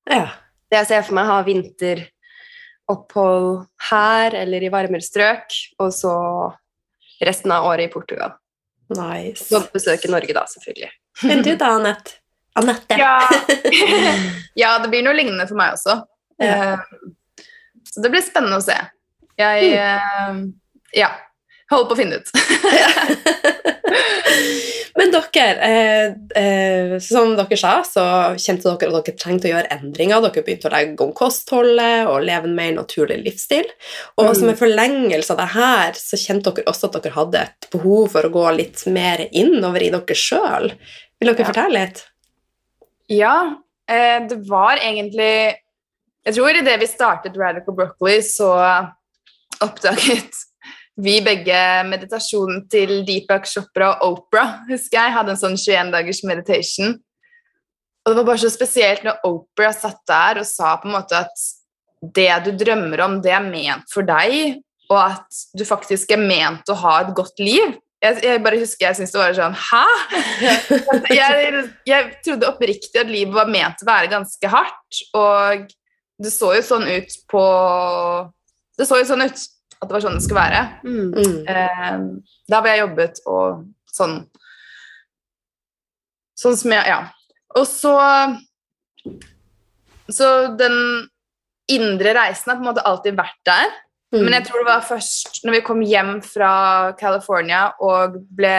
[0.06, 0.28] Ja.
[0.70, 3.50] Det jeg ser for meg, har vinteropphold
[3.90, 5.48] her eller i varmere strøk,
[5.82, 6.14] og så
[7.24, 8.30] resten av året i Portugal.
[8.96, 9.46] Nice.
[9.56, 10.90] Og besøke Norge, da, selvfølgelig.
[11.26, 12.10] Men du da, Anette?
[12.56, 12.94] Anette?
[12.98, 13.16] Ja.
[14.62, 15.94] ja, det blir noe lignende for meg også.
[16.42, 16.46] Ja.
[16.56, 16.78] Eh,
[17.86, 18.76] Så det blir spennende å se.
[19.40, 20.34] Jeg eh,
[20.96, 21.10] ja,
[21.72, 22.28] holder på å finne ut.
[24.96, 26.06] Men dere, eh,
[26.40, 28.02] eh, som dere sa, så
[28.40, 30.22] kjente dere at dere trengte å gjøre endringer.
[30.24, 33.66] Dere begynte å legge om kostholdet og leve en mer naturlig livsstil.
[34.18, 34.34] Og Mm.
[34.34, 38.10] som en forlengelse av det her, så kjente dere også at dere hadde et behov
[38.10, 40.72] for å gå litt mer innover i dere sjøl.
[41.20, 41.52] Vil dere Ja.
[41.52, 42.04] fortelle litt?
[43.08, 43.56] Ja,
[43.88, 45.56] eh, det var egentlig
[46.26, 48.90] Jeg tror idet vi startet Radical Broccoli, så
[49.62, 50.34] oppdaget
[50.96, 51.58] vi begge
[51.90, 54.62] meditasjonen til Deepak Chopra og Opera.
[54.70, 56.94] Husker jeg hadde en sånn 21 dagers meditation.
[58.06, 61.18] Og det var bare så spesielt når Opera satt der og sa på en måte
[61.26, 61.46] at
[62.16, 66.68] det du drømmer om, det er ment for deg, og at du faktisk er ment
[66.70, 67.74] å ha et godt liv.
[68.04, 69.84] Jeg, jeg bare husker jeg syntes det var sånn Hæ?!
[71.16, 75.66] jeg, jeg trodde oppriktig at livet var ment å være ganske hardt, og
[76.22, 77.42] det så jo sånn ut på
[78.76, 79.42] Det så jo sånn ut
[79.76, 80.62] at det var sånn det skulle være.
[80.86, 81.10] Mm.
[81.52, 81.98] Eh,
[82.48, 83.64] der hvor jeg jobbet og
[83.96, 84.18] sånn
[86.36, 86.98] Sånn som jeg Ja.
[87.56, 87.96] Og så
[90.12, 91.08] Så den
[91.72, 93.72] indre reisen har på en måte alltid vært der.
[94.14, 94.22] Mm.
[94.22, 98.54] Men jeg tror det var først når vi kom hjem fra California og ble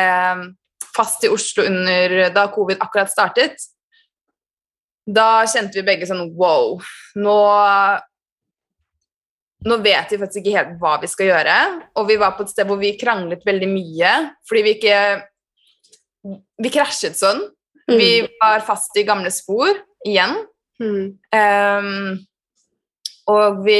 [0.97, 3.55] fast i Oslo under, da covid akkurat startet,
[5.07, 6.81] da kjente vi begge sånn Wow,
[7.15, 7.37] nå
[9.67, 11.57] Nå vet vi faktisk ikke helt hva vi skal gjøre.
[11.99, 14.13] Og vi var på et sted hvor vi kranglet veldig mye
[14.47, 15.01] fordi vi ikke
[16.59, 17.43] Vi krasjet sånn.
[17.87, 17.99] Mm.
[17.99, 18.09] Vi
[18.41, 19.69] var fast i gamle spor
[20.03, 20.33] igjen.
[20.81, 21.13] Mm.
[21.31, 22.17] Um,
[23.31, 23.79] og vi,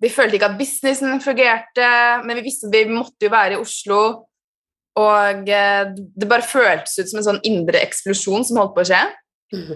[0.00, 1.90] vi følte ikke at businessen fungerte,
[2.24, 4.00] men vi visste vi måtte jo være i Oslo.
[4.96, 8.88] Og eh, det bare føltes ut som en sånn indre eksplosjon som holdt på å
[8.88, 9.02] skje.
[9.52, 9.74] Mm.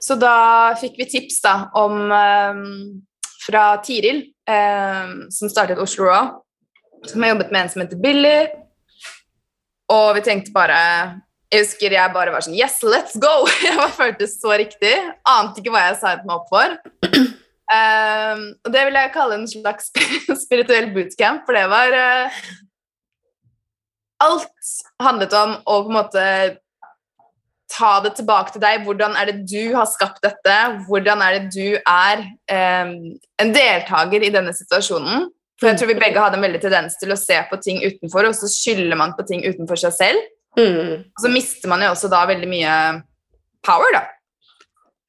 [0.00, 0.34] Så da
[0.80, 2.66] fikk vi tips da om ehm,
[3.40, 6.30] fra Tiril, eh, som startet Oslo Raw,
[7.06, 8.38] som har jobbet med en som heter Billy.
[9.90, 10.78] Og vi tenkte bare
[11.50, 13.42] Jeg husker jeg bare var sånn Yes, let's go!
[13.64, 14.92] Jeg bare føltes så riktig.
[15.26, 16.76] Ante ikke hva jeg signet meg opp for.
[17.70, 19.92] Ehm, og det vil jeg kalle en slags
[20.42, 22.38] spirituell bootcamp, for det var eh,
[24.26, 26.24] Alt handlet om å på en måte
[27.70, 28.84] ta det tilbake til deg.
[28.86, 30.56] Hvordan er det du har skapt dette?
[30.88, 32.96] Hvordan er det du er em,
[33.40, 35.28] en deltaker i denne situasjonen?
[35.60, 38.30] For jeg tror vi begge hadde en veldig tendens til å se på ting utenfor,
[38.30, 40.30] og så skylder man på ting utenfor seg selv.
[40.56, 41.04] Mm.
[41.04, 42.76] Og så mister man jo også da veldig mye
[43.66, 44.06] power, da.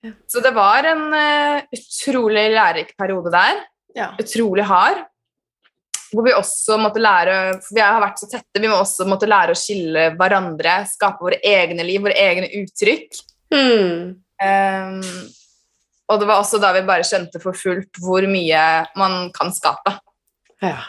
[0.03, 0.11] Ja.
[0.29, 3.63] Så det var en uh, utrolig lærerik periode der.
[3.95, 4.11] Ja.
[4.19, 5.05] Utrolig hard.
[6.11, 9.29] Hvor vi også måtte lære For vi har vært så tette, vi må også måtte
[9.29, 13.21] lære å skille hverandre, skape våre egne liv, våre egne uttrykk.
[13.53, 14.17] Mm.
[14.41, 14.97] Um,
[16.11, 18.63] og det var også da vi bare skjønte for fullt hvor mye
[18.99, 19.95] man kan skape.
[20.63, 20.81] Ja.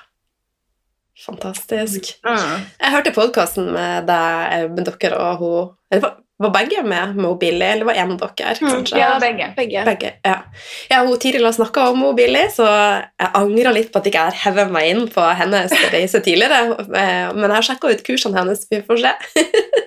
[1.23, 2.17] Fantastisk.
[2.27, 2.65] Mm.
[2.81, 6.09] Jeg hørte podkasten med deg, med dere og hun
[6.43, 9.01] var, begge med Mobili, eller var en av dere, kanskje?
[9.01, 9.49] Ja, begge.
[9.57, 9.85] Begge.
[9.87, 10.37] Begge, ja.
[10.91, 14.29] ja hun Tiril har snakka om Mobili, så jeg angrer litt på at jeg ikke
[14.29, 16.79] har hevet meg inn på hennes reise tidligere.
[16.83, 19.15] Eh, Men jeg har sjekka ut kursene hennes, vi får se.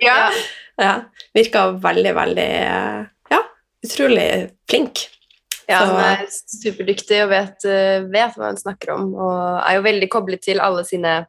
[0.06, 0.20] Ja.
[0.76, 3.38] Ja, Virka veldig, veldig eh, Ja,
[3.86, 4.26] utrolig
[4.68, 5.06] flink.
[5.70, 9.86] Ja, hun er superdyktig og vet, eh, vet hva hun snakker om, og er jo
[9.88, 11.22] veldig koblet til alle sine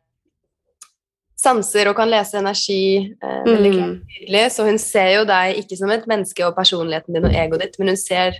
[1.37, 2.81] sanser og kan lese energi
[3.22, 4.03] eh, veldig klart Mm.
[4.16, 4.44] tydelig.
[4.55, 7.79] Så hun ser jo deg ikke som et menneske og personligheten din og egoet ditt,
[7.79, 8.38] men hun ser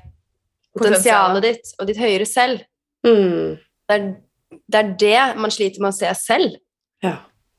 [0.77, 2.61] potensialet ditt og ditt høyere selv.
[3.07, 3.57] Mm.
[3.89, 4.07] Det er,
[4.69, 6.57] det er det man sliter med å se selv.
[7.05, 7.19] Ja.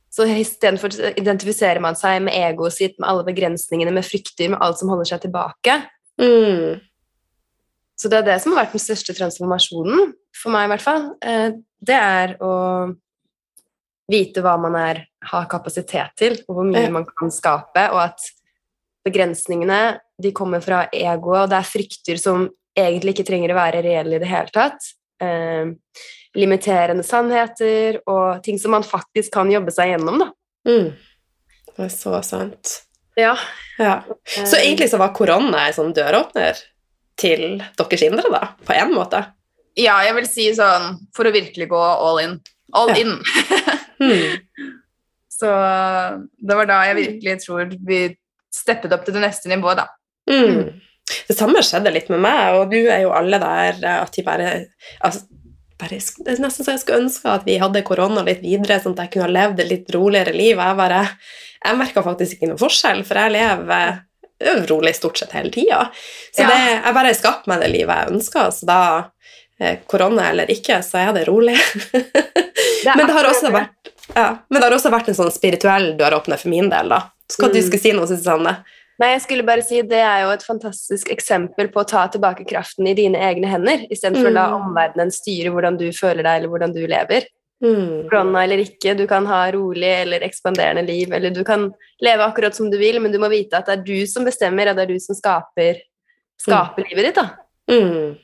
[0.10, 4.80] Så istedenfor identifiserer man seg med egoet sitt, med alle begrensningene, med frykter, med alt
[4.80, 5.78] som holder seg tilbake.
[6.20, 6.80] Mm.
[7.98, 11.12] Så det er det som har vært den største transformasjonen, for meg i hvert fall.
[11.22, 11.52] Eh,
[11.84, 12.96] Det er å
[14.10, 16.90] vite hva man er, har kapasitet til, og hvor mye Ja.
[16.90, 18.20] man kan skape, og at
[19.08, 23.84] begrensningene de kommer fra egoet, og det er frykter som egentlig ikke trenger å være
[23.86, 24.80] reelle i det hele tatt.
[25.22, 25.72] Eh,
[26.38, 30.28] limiterende sannheter og ting som man faktisk kan jobbe seg gjennom, da.
[30.68, 30.92] Mm.
[31.78, 32.82] Det er så sant.
[33.18, 33.36] Ja.
[33.80, 34.04] Ja.
[34.26, 36.60] Så egentlig så var korona en sånn døråpner
[37.18, 39.24] til deres indre, da, på en måte.
[39.78, 42.40] ja, jeg vil si sånn For å virkelig gå all in.
[42.74, 42.96] All Ja.
[43.02, 43.18] in.
[44.02, 44.76] Mm.
[45.38, 45.50] Så
[46.42, 48.02] det var da jeg virkelig tror vi
[48.54, 49.88] steppet opp til det neste nivået, da.
[50.32, 50.80] Mm.
[51.28, 54.24] Det samme skjedde litt med meg, og du er jo alle der eh, at de
[54.26, 54.48] bare,
[55.06, 55.28] altså,
[55.78, 58.96] bare Det er nesten så jeg skulle ønske at vi hadde korona litt videre, sånn
[58.98, 60.58] at jeg kunne ha levd et litt roligere liv.
[60.58, 61.04] Jeg bare,
[61.62, 64.02] jeg merka faktisk ikke noen forskjell, for jeg lever
[64.72, 65.84] rolig stort sett hele tida.
[66.34, 66.50] Så Ja.
[66.50, 68.82] det, jeg bare skapte meg det livet jeg ønska, så da
[69.88, 71.58] Korona eller ikke, så er det rolig.
[72.78, 76.38] Det er Men det vært, ja, men det har også vært en sånn spirituell døråpner
[76.40, 77.00] for min del, da.
[77.28, 77.64] Du Mm.
[77.66, 78.54] skulle si noe, Susanne?
[79.00, 82.46] Nei, jeg skulle bare si Det er jo et fantastisk eksempel på å ta tilbake
[82.48, 84.62] kraften i dine egne hender, istedenfor å la Mm.
[84.62, 87.28] omverdenen styre hvordan du føler deg, eller hvordan du lever.
[87.62, 88.10] Mm.
[88.10, 92.54] Korona eller ikke, du kan ha rolig eller ekspanderende liv, eller du kan leve akkurat
[92.56, 94.84] som du vil, men du må vite at det er du som bestemmer, og det
[94.84, 95.82] er du som skaper,
[96.40, 97.30] skaper livet ditt, da.
[97.70, 98.18] Mm.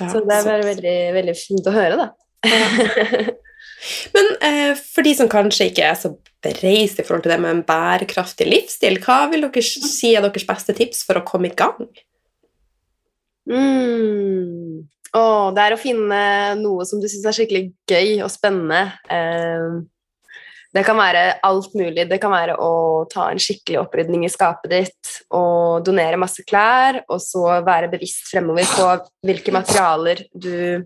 [0.00, 2.08] Ja, Så det er bare veldig, veldig fint å høre, da.
[4.14, 7.52] Men eh, for de som kanskje ikke er så bereist i forhold til det med
[7.52, 11.56] en bærekraftig livsstil, hva vil dere si er deres beste tips for å komme i
[11.56, 11.88] gang?
[13.50, 14.84] Mm.
[15.14, 16.20] Åh, det er å finne
[16.58, 18.86] noe som du syns er skikkelig gøy og spennende.
[19.12, 19.82] Eh,
[20.74, 22.08] det kan være alt mulig.
[22.10, 26.98] Det kan være å ta en skikkelig opprydning i skapet ditt og donere masse klær,
[27.06, 28.88] og så være bevisst fremover på
[29.28, 30.82] hvilke materialer du,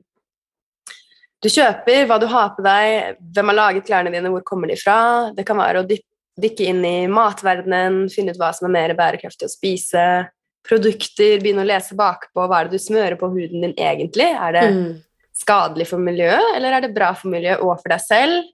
[1.41, 4.77] du kjøper, hva du har på deg, hvem har laget klærne dine, hvor kommer de
[4.77, 4.99] fra.
[5.33, 9.49] Det kan være å dykke inn i matverdenen, finne ut hva som er mer bærekraftig
[9.49, 10.05] å spise
[10.69, 14.29] produkter, begynne å lese bakpå hva er det du smører på huden din egentlig.
[14.37, 15.03] Er det Mm.
[15.33, 18.45] skadelig for miljøet, eller er det bra for miljøet og for deg selv?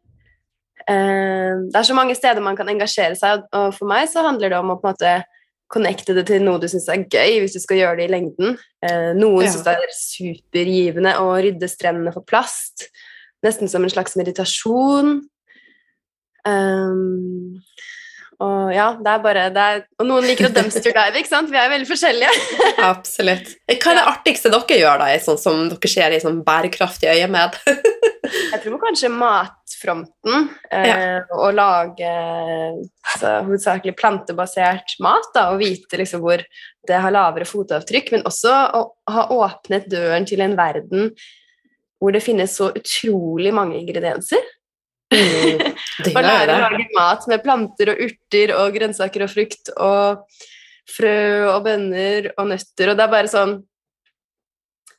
[0.89, 4.51] Eh, det er så mange steder man kan engasjere seg, og- for meg så handler
[4.51, 5.25] det om å på en måte
[5.73, 8.59] connecte det til noe du syns er gøy, hvis du skal gjøre det i lengden.
[8.83, 9.51] Eh, noen Ja.
[9.51, 12.91] syns det er supergivende å rydde strendene for plast,
[13.45, 15.23] nesten som en slags meditasjon.
[16.47, 17.63] Um,
[18.43, 21.53] og ja, det er bare det er, Og noen liker å dumpster dive, ikke sant?
[21.53, 22.33] Vi er veldig forskjellige.
[22.93, 23.53] Absolutt.
[23.71, 27.61] Hva er det artigste dere gjør, da, sånn som dere ser i sånn bærekraftig øyemed?
[28.55, 32.11] Jeg tror kanskje matfronten, eh, å lage
[33.19, 36.43] så, hovedsakelig plantebasert mat, da, og vite liksom hvor
[36.89, 41.13] det har lavere fotavtrykk, men også å ha åpnet døren til en verden
[42.01, 44.43] hvor det finnes så utrolig mange ingredienser.
[45.15, 45.61] Mm.
[46.11, 50.41] og lære å lage mat med planter og urter og grønnsaker og frukt og
[50.91, 51.19] frø
[51.53, 53.55] og bønner og nøtter, og det er bare sånn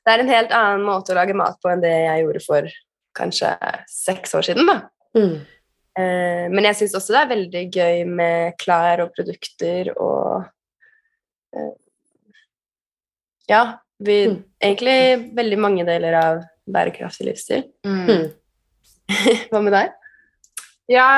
[0.05, 2.73] Det er en helt annen måte å lage mat på enn det jeg gjorde for
[3.17, 3.51] kanskje
[3.89, 4.75] seks år siden, da.
[5.17, 5.39] Mm.
[5.95, 10.45] Eh, men jeg syns også det er veldig gøy med klær og produkter og
[11.55, 11.73] eh,
[13.49, 13.63] Ja,
[13.97, 14.43] vi Mm.
[14.59, 17.63] Egentlig veldig mange deler av bærekraftig livsstil.
[17.85, 18.31] Mm.
[19.51, 19.93] Hva med deg?
[20.91, 21.09] Ja,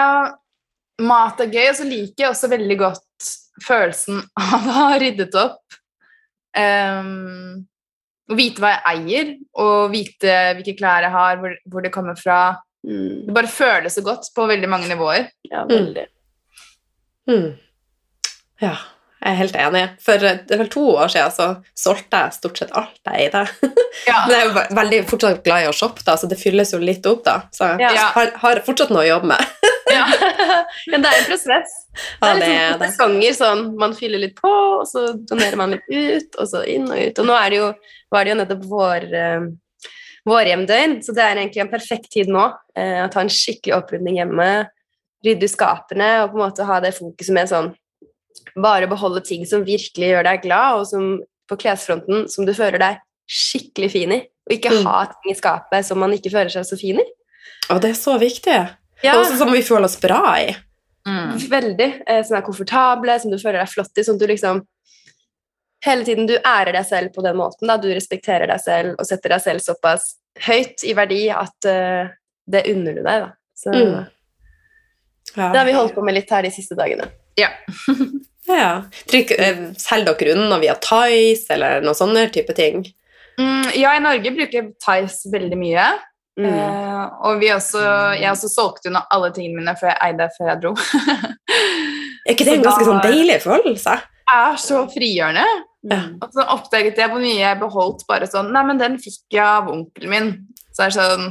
[1.03, 3.31] mat er gøy, og så liker jeg også veldig godt
[3.65, 5.79] følelsen av å ha ryddet opp.
[6.57, 7.67] Um,
[8.27, 12.17] å vite hva jeg eier, og vite hvilke klær jeg har, hvor, hvor det kommer
[12.19, 12.57] fra.
[12.87, 13.27] Mm.
[13.27, 15.29] Det bare føles så godt på veldig mange nivåer.
[15.47, 16.07] Ja, veldig.
[17.27, 17.49] Mm.
[18.63, 18.75] Ja,
[19.17, 19.83] jeg er helt enig.
[20.05, 23.27] For eh, det er vel to år siden så solgte jeg stort sett alt jeg
[23.29, 23.45] eide.
[24.05, 24.19] Ja.
[24.27, 26.77] Men jeg er jo veldig fortsatt glad i å shoppe, da, så det fylles jo
[26.77, 27.39] litt opp, da.
[27.51, 28.03] Så jeg Ja.
[28.13, 29.55] har, har fortsatt noe å jobbe med.
[29.95, 30.03] ja,
[30.93, 31.73] Men det er en prosess.
[31.97, 32.89] Det er liksom er det.
[32.93, 36.85] sesonger sånn, man fyller litt på, og så donerer man litt ut, og så inn
[36.93, 37.23] og ut.
[37.23, 37.71] Og nå er det jo,
[38.13, 39.49] var det jo nettopp vår, eh,
[40.29, 42.45] vårhjemdøgn, så det er egentlig en perfekt tid nå
[42.77, 44.49] eh, å ta en skikkelig opprydning hjemme,
[45.25, 47.73] rydde skapene og på en måte ha det fokuset med sånn
[48.55, 51.07] bare beholde ting som virkelig gjør deg glad, og som
[51.49, 52.97] på klesfronten som du føler deg
[53.27, 54.85] skikkelig fin i, og ikke Mm.
[54.85, 57.05] ha ting i skapet som man ikke føler seg så fin i.
[57.69, 58.57] Og det er så viktig.
[59.03, 60.55] Ja, Og også som vi føler oss bra i.
[61.07, 61.37] Mm.
[61.49, 62.01] veldig.
[62.07, 64.61] Eh, som er komfortable, som du føler deg flott i, sånn at du liksom
[65.85, 67.67] hele tiden du ærer deg selv på den måten.
[67.67, 67.77] Da.
[67.77, 70.15] Du respekterer deg selv og setter deg selv såpass
[70.47, 72.09] høyt i verdi at uh,
[72.49, 73.21] det unner du deg.
[73.23, 73.31] Da.
[73.55, 74.07] Så Mm.
[75.37, 75.51] Ja.
[75.51, 77.07] det har vi holdt på med litt her de siste dagene.
[77.39, 77.51] Ja.
[78.47, 78.85] Ja.
[79.11, 82.85] Trykk, eh, Selger dere unna via Tice eller noen sånne type ting?
[83.35, 85.87] Mm, ja, i Norge bruker Tice veldig mye.
[86.39, 86.45] Mm.
[86.47, 87.81] Uh, og vi også,
[88.21, 90.71] jeg også solgte unna alle tingene mine før jeg eide før jeg dro.
[92.23, 93.97] Er ikke det en ganske sånn deilig følelse?
[94.27, 95.43] er så frigjørende.
[95.87, 95.99] Ja.
[96.21, 99.43] Og så oppdaget jeg hvor mye jeg beholdt bare sånn Nei, men den fikk jeg
[99.43, 100.31] av onkelen min.
[100.75, 101.27] Så er det sånn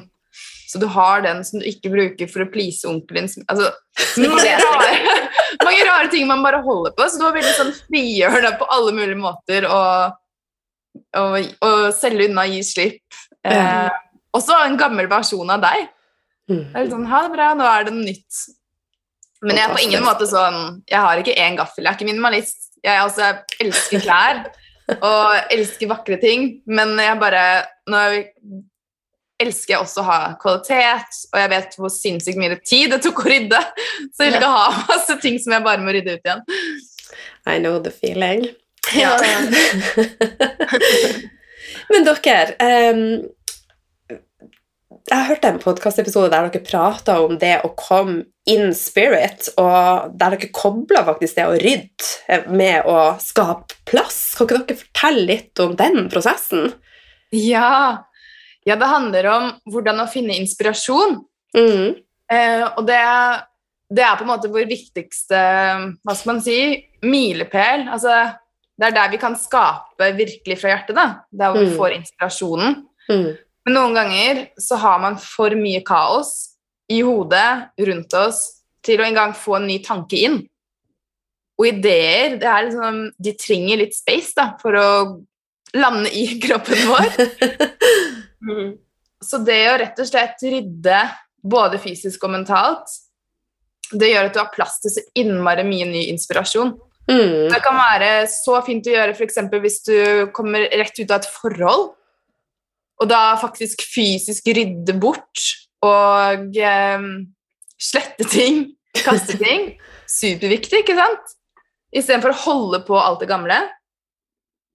[0.66, 3.32] Så du har den som du ikke bruker for å please onkelen din.
[3.34, 3.72] som- Altså,
[4.14, 5.25] så mange, rare,
[5.64, 7.06] mange rare ting man bare holder på.
[7.08, 9.80] Så det var veldig sånn frigjørende på alle mulige måter å,
[11.20, 11.24] å,
[11.66, 13.20] å selge unna, gi slipp.
[13.46, 13.88] Eh,
[14.36, 15.88] også en gammel versjon av deg.
[16.50, 16.62] Mm.
[16.62, 18.44] Det er litt sånn, ha det bra, nå er det noe nytt.
[19.46, 22.08] Men jeg er på ingen måte sånn Jeg har ikke én gaffel, jeg er ikke
[22.08, 22.70] minimalist.
[22.84, 24.46] Jeg, også, jeg elsker klær
[24.96, 27.42] og elsker vakre ting, men jeg bare
[27.90, 28.02] Nå
[29.42, 33.24] elsker jeg også å ha kvalitet, og jeg vet hvor sinnssykt mye tid det tok
[33.24, 33.62] å rydde.
[34.12, 36.44] Så jeg vil ikke ha masse ting som jeg bare må rydde ut igjen.
[37.46, 38.48] I know the feeling.
[38.96, 39.16] Ja.
[41.90, 43.00] Men dere um,
[45.06, 50.14] Jeg har hørt en podkastepisode der dere prata om det å komme in spirit, og
[50.18, 54.34] der dere kobla faktisk det å rydde med å skape plass.
[54.38, 56.70] Kan ikke dere fortelle litt om den prosessen?
[57.34, 58.06] Ja.
[58.66, 61.20] Ja, det handler om hvordan å finne inspirasjon.
[61.56, 61.94] Mm.
[62.32, 62.98] Eh, og det,
[63.94, 65.38] det er på en måte vår viktigste
[66.02, 66.56] hva skal man si,
[67.06, 67.86] milepæl.
[67.94, 68.16] Altså,
[68.76, 70.96] det er der vi kan skape virkelig fra hjertet.
[70.98, 71.06] da.
[71.30, 71.76] Der hvor vi Mm.
[71.78, 72.74] får inspirasjonen.
[73.08, 73.30] Mm.
[73.66, 76.34] Men noen ganger så har man for mye kaos
[76.90, 78.42] i hodet rundt oss
[78.86, 80.36] til å engang få en ny tanke inn.
[81.58, 84.90] Og ideer det er liksom, de trenger litt space da, for å
[85.74, 87.08] lande i kroppen vår.
[88.44, 88.76] Mm.
[89.24, 91.00] Så det å rett og slett rydde
[91.46, 92.90] både fysisk og mentalt,
[93.94, 96.74] det gjør at du har plass til så innmari mye ny inspirasjon.
[97.06, 97.52] Mm.
[97.52, 99.38] Det kan være så fint å gjøre f.eks.
[99.62, 99.96] hvis du
[100.34, 101.92] kommer rett ut av et forhold,
[102.96, 105.42] og da faktisk fysisk rydde bort
[105.84, 107.08] og eh,
[107.78, 108.64] slette ting,
[109.04, 109.74] kaste ting.
[110.10, 111.34] Superviktig, ikke sant?
[111.94, 113.58] Istedenfor å holde på alt det gamle.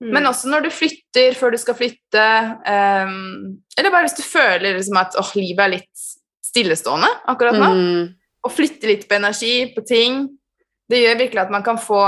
[0.02, 0.10] Mm.
[0.16, 2.24] Men også når du flytter, før du skal flytte,
[2.66, 6.06] um, eller bare hvis du føler liksom at åh, livet er litt
[6.52, 8.08] stillestående akkurat nå, Mm.
[8.44, 10.24] og flytte litt på energi, på ting,
[10.90, 12.02] det gjør virkelig at man kan få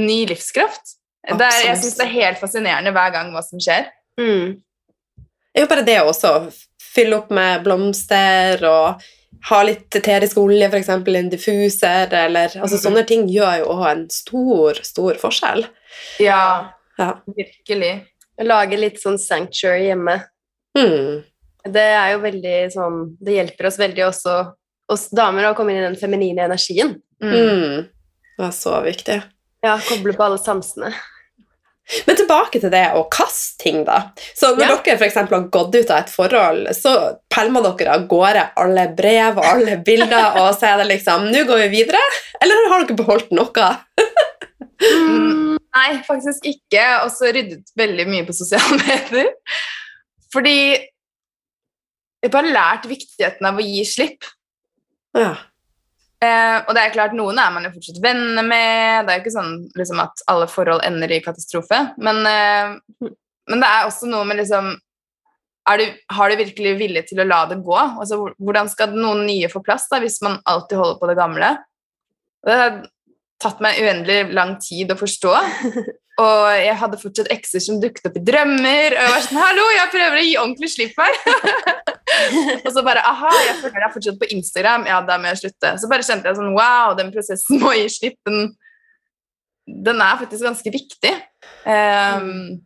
[0.00, 0.96] ny livskraft.
[1.22, 3.90] Er, jeg syns det er helt fascinerende hver gang hva som skjer.
[4.18, 4.56] Mm.
[5.54, 6.32] Er jo bare det også.
[6.92, 9.04] Fylle opp med blomster og
[9.48, 10.88] ha litt eterisk olje, f.eks.
[10.92, 12.82] en diffuser, eller altså mm.
[12.84, 15.66] Sånne ting gjør jo også en stor, stor forskjell.
[16.22, 17.14] Ja, Ja.
[17.26, 17.92] virkelig.
[18.42, 20.18] Lage litt sånn sanctuary hjemme.
[20.78, 21.22] Mm.
[21.72, 24.36] Det er jo veldig sånn Det hjelper oss veldig også,
[24.90, 26.96] oss damer, å komme inn i den feminine energien.
[27.22, 27.34] Mm.
[27.34, 27.88] Mm.
[28.38, 29.22] Det er så viktig.
[29.62, 30.90] Ja, koble på alle sansene.
[32.06, 33.96] Men tilbake til det å kaste ting, da.
[34.38, 34.76] Så når Ja.
[34.86, 35.14] dere f.eks.
[35.18, 36.92] har gått ut av et forhold, så
[37.28, 41.42] pælmer dere av gårde alle brev og alle bilder, og så er det liksom Nå
[41.48, 42.00] går vi videre?
[42.40, 43.68] Eller har dere beholdt noe?
[44.82, 46.84] Mm, Nei, faktisk ikke.
[47.04, 49.30] Og så ryddet veldig mye på sosiale medier.
[50.32, 50.56] Fordi
[52.22, 54.26] jeg bare har lært viktigheten av å gi slipp.
[55.18, 55.34] Ja.
[56.22, 59.06] Eh, og det er klart, noen er man jo fortsatt venner med.
[59.06, 61.80] Det er jo ikke sånn liksom, at alle forhold ender i katastrofe.
[61.98, 63.10] Men, eh,
[63.50, 64.76] men det er også noe med liksom
[65.78, 67.76] du, har du virkelig vilje til å la det gå?
[67.78, 71.50] Altså, hvordan skal noen nye få plass da, hvis man alltid holder på det gamle?
[72.42, 72.56] Det
[73.42, 75.34] tatt meg uendelig lang tid å forstå.
[76.22, 78.94] Og jeg hadde fortsatt ekser som dukket opp i drømmer.
[78.94, 81.20] Og jeg var sånn 'Hallo, jeg prøver å gi ordentlig slipp her.'
[82.66, 85.72] og så bare 'Aha, jeg følger deg fortsatt på Instagram.' Ja, da må jeg slutte.
[85.80, 88.18] Så bare kjente jeg sånn Wow, den prosessen må gi slipp.
[88.28, 88.52] Den,
[89.88, 91.14] den er faktisk ganske viktig.
[91.64, 92.60] Um,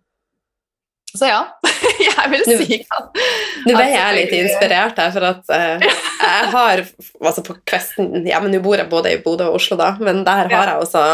[1.19, 1.41] så ja,
[2.07, 3.21] jeg vil si at
[3.67, 6.85] Nå ble jeg litt inspirert her, for at uh, jeg har
[7.21, 10.25] altså på Kvesten Ja, men nå bor jeg både i Bodø og Oslo, da, men
[10.27, 11.05] der har jeg også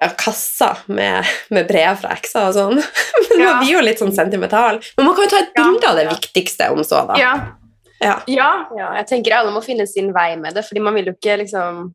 [0.00, 2.78] ja, kassa med, med, brev fra ekser og sånn.
[3.30, 4.80] Men man blir jo litt sånn sentimental.
[4.96, 7.18] Men man kan jo ta et bilde av det viktigste om så, da.
[7.20, 7.34] Ja.
[8.00, 8.16] Ja.
[8.32, 8.90] ja.
[8.96, 11.90] Jeg tenker alle må finne sin vei med det, fordi man vil jo ikke liksom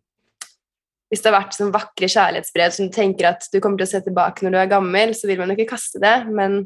[1.10, 3.92] Hvis det har vært sånn vakre kjærlighetsbrev som du tenker at du kommer til å
[3.94, 6.64] se tilbake når du er gammel, så vil man jo ikke kaste det, men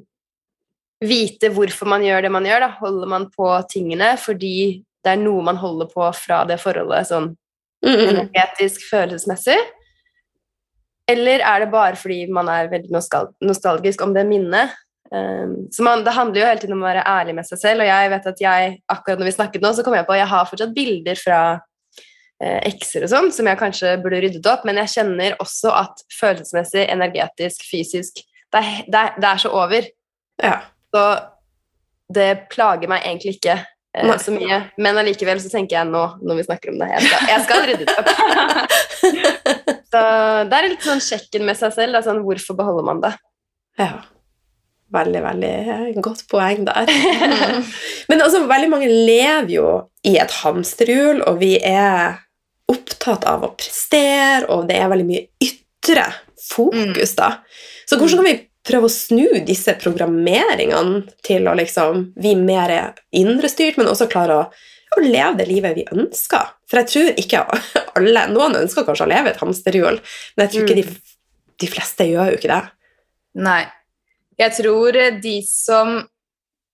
[0.99, 2.65] vite hvorfor man gjør det man gjør.
[2.65, 2.69] Da.
[2.81, 7.31] Holder man på tingene fordi det er noe man holder på fra det forholdet sånn
[7.85, 9.57] energetisk, følelsesmessig?
[11.09, 12.91] Eller er det bare fordi man er veldig
[13.47, 14.75] nostalgisk om det minnet?
[15.09, 17.81] Um, så man, Det handler jo hele tiden om å være ærlig med seg selv,
[17.81, 20.21] og jeg vet at jeg, akkurat når vi snakket nå, så kom jeg på at
[20.21, 21.39] jeg har fortsatt bilder fra
[22.43, 26.03] eh, ekser og sånn som jeg kanskje burde ryddet opp, men jeg kjenner også at
[26.13, 28.21] følelsesmessig, energetisk, fysisk
[28.53, 29.89] Det det er, det er så over.
[30.41, 30.59] Ja.
[30.93, 31.03] Så
[32.13, 36.39] det plager meg egentlig ikke eh, så mye, men allikevel så tenker jeg nå, når
[36.39, 38.07] vi snakker om det Jeg skal, jeg skal rydde opp.
[39.89, 39.99] Så
[40.45, 41.97] det er litt sånn sjekken med seg selv.
[42.05, 43.09] Sånn, hvorfor beholder man det?
[43.81, 44.03] Ja.
[44.93, 46.89] Veldig, veldig godt poeng der.
[48.09, 49.67] Men altså, veldig mange lever jo
[50.05, 52.19] i et hamsterhjul, og vi er
[52.69, 56.05] opptatt av å prestere, og det er veldig mye ytre
[56.49, 57.31] fokus, da.
[57.89, 58.37] Så hvordan kan vi
[58.67, 62.73] prøve å snu disse programmeringene til å liksom bli mer
[63.15, 64.43] indrestyrt, men også klare å
[64.97, 66.53] og leve det livet vi ønsker.
[66.69, 67.43] For jeg tror ikke
[67.99, 71.17] alle Noen ønsker kanskje å leve et hamsterhjul, men jeg tror ikke de, mm.
[71.63, 72.63] de fleste gjør jo ikke det.
[73.45, 73.61] Nei.
[74.39, 75.97] Jeg tror de som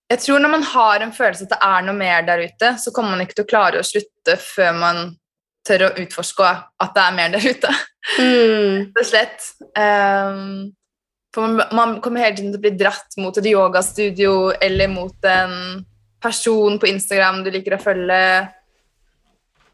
[0.05, 2.91] Jeg tror når man har en følelse at det er noe mer der ute, så
[2.93, 4.99] kommer man ikke til å klare å slutte før man
[5.65, 7.71] tør å utforske at det er mer der ute.
[8.21, 8.75] Mm.
[8.93, 9.47] Rett og slett.
[9.73, 10.45] Um,
[11.35, 15.27] for man, man, kommer hele tiden til å bli dratt mot et yogastudio eller mot
[15.29, 15.55] en
[16.23, 18.19] person på Instagram du liker å følge,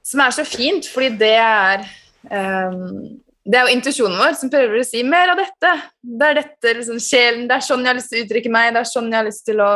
[0.04, 1.86] som er så fint, fordi det er
[2.26, 5.74] um, det er jo intuisjonen vår som prøver å si 'mer av dette'.
[6.02, 8.74] Det er dette liksom, sjelen, det er sånn jeg har lyst til å uttrykke meg,
[8.74, 9.72] det er sånn jeg har lyst til å,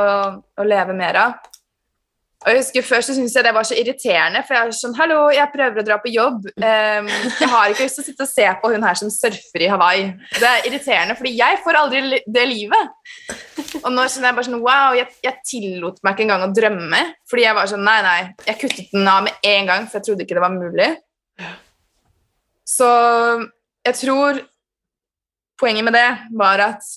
[0.61, 1.54] å leve mer av.
[2.45, 4.95] Og jeg husker Før så syntes jeg det var så irriterende, for jeg er sånn
[4.99, 6.45] Hallo, jeg prøver å dra på jobb.
[6.61, 7.09] Um,
[7.41, 9.69] jeg har ikke lyst til å sitte og se på hun her som surfer i
[9.71, 10.11] Hawaii.
[10.35, 12.93] Det er irriterende, fordi jeg får aldri det livet.
[13.81, 17.01] Og nå skjønner jeg bare sånn Wow, jeg, jeg tillot meg ikke engang å drømme.
[17.31, 18.19] Fordi jeg var sånn Nei, nei.
[18.45, 20.91] Jeg kuttet den av med en gang, for jeg trodde ikke det var mulig.
[22.65, 22.91] Så
[23.85, 24.39] jeg tror
[25.61, 26.93] poenget med det var at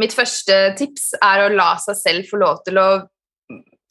[0.00, 2.88] mitt første tips er å la seg selv få lov til å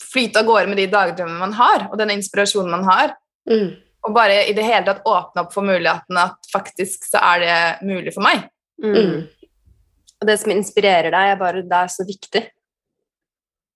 [0.03, 3.15] flyte av gårde med de dagdrømmene man har, og den inspirasjonen man har.
[3.49, 3.69] Mm.
[4.03, 7.59] Og bare i det hele tatt åpne opp for muligheten at faktisk så er det
[7.87, 8.47] mulig for meg.
[8.83, 8.97] Mm.
[8.97, 9.47] mm.
[10.23, 12.41] Og det som inspirerer deg, er bare det er så viktig.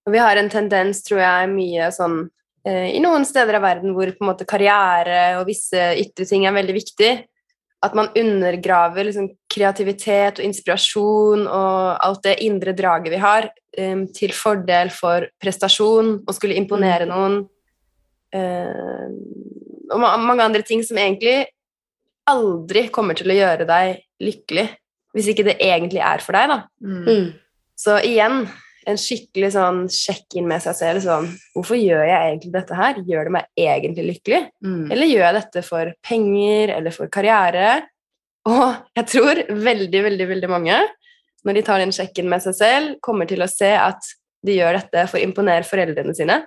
[0.08, 2.22] Og vi har en tendens, tror jeg, mye sånn
[2.64, 6.46] eh, i noen steder av verden hvor på en måte karriere og visse ytre ting
[6.48, 7.10] er veldig viktig,
[7.86, 14.08] at man undergraver liksom, kreativitet og inspirasjon og alt det indre draget vi har, um,
[14.14, 17.14] til fordel for prestasjon og skulle imponere mm.
[17.14, 17.38] noen.
[18.38, 19.20] Um,
[19.94, 21.46] og ma mange andre ting som egentlig
[22.28, 24.66] aldri kommer til å gjøre deg lykkelig,
[25.16, 26.60] hvis ikke det egentlig er for deg, da.
[26.84, 27.04] Mm.
[27.06, 27.28] mm.
[27.78, 28.48] Så igjen,
[28.88, 31.04] en skikkelig sånn sjekk inn med seg selv.
[31.04, 33.02] sånn, Hvorfor gjør jeg egentlig dette her?
[33.08, 34.42] Gjør det meg egentlig lykkelig?
[34.64, 34.86] Mm.
[34.96, 37.72] Eller gjør jeg dette for penger eller for karriere?
[38.48, 40.78] Og jeg tror veldig, veldig, veldig mange,
[41.48, 44.14] når de tar den sjekken med seg selv, kommer til å se at
[44.48, 46.40] de gjør dette for å imponere foreldrene sine.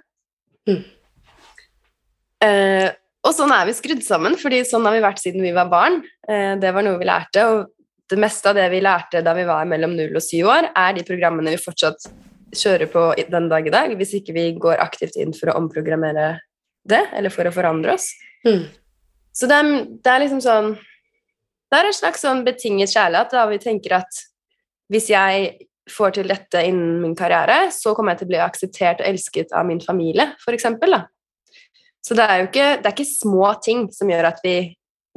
[0.69, 0.81] Mm.
[2.47, 2.89] Eh,
[3.21, 6.01] og sånn er vi skrudd sammen, fordi sånn har vi vært siden vi var barn.
[6.25, 7.69] Eh, det var noe vi lærte, og
[8.11, 10.97] det meste av det vi lærte da vi var mellom 0 og 7 år, er
[10.97, 12.09] de programmene vi fortsatt
[12.57, 16.33] kjører på den dag i dag, hvis ikke vi går aktivt inn for å omprogrammere
[16.89, 18.11] det, eller for å forandre oss.
[18.47, 18.67] Mm.
[19.37, 19.71] Så det er,
[20.03, 20.71] det er, liksom sånn
[21.71, 24.23] Det er en slags sånn betinget kjærlighet, da vi tenker at
[24.91, 25.53] hvis jeg
[25.91, 29.55] får til dette innen min karriere, så kommer jeg til å bli akseptert og elsket
[29.55, 30.67] av min familie, f.eks.
[32.07, 34.57] Så det er jo ikke, det er ikke små ting som gjør at vi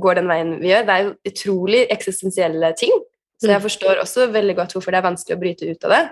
[0.01, 0.85] går den veien vi gjør.
[0.85, 2.93] Det er jo utrolig eksistensielle ting,
[3.41, 3.65] så jeg mm.
[3.65, 6.03] forstår også veldig godt hvorfor det er vanskelig å bryte ut av det.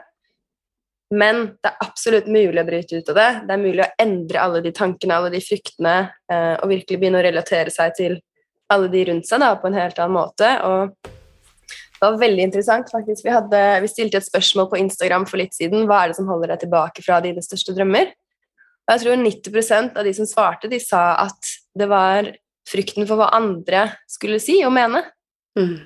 [1.11, 3.29] Men det er absolutt mulig å bryte ut av det.
[3.47, 5.95] Det er mulig å endre alle de tankene, alle de fryktene,
[6.31, 8.15] eh, og virkelig begynne å relatere seg til
[8.71, 10.51] alle de rundt seg da, på en helt annen måte.
[10.63, 11.11] Og
[12.01, 13.25] det var veldig interessant, faktisk.
[13.27, 15.83] Vi, hadde, vi stilte et spørsmål på Instagram for litt siden.
[15.89, 18.15] Hva er det som holder deg tilbake fra dine største drømmer?
[18.87, 22.31] Og jeg tror 90% av de som svarte, de sa at det var
[22.71, 25.03] frykten for hva andre skulle si og mene.
[25.59, 25.77] Mm.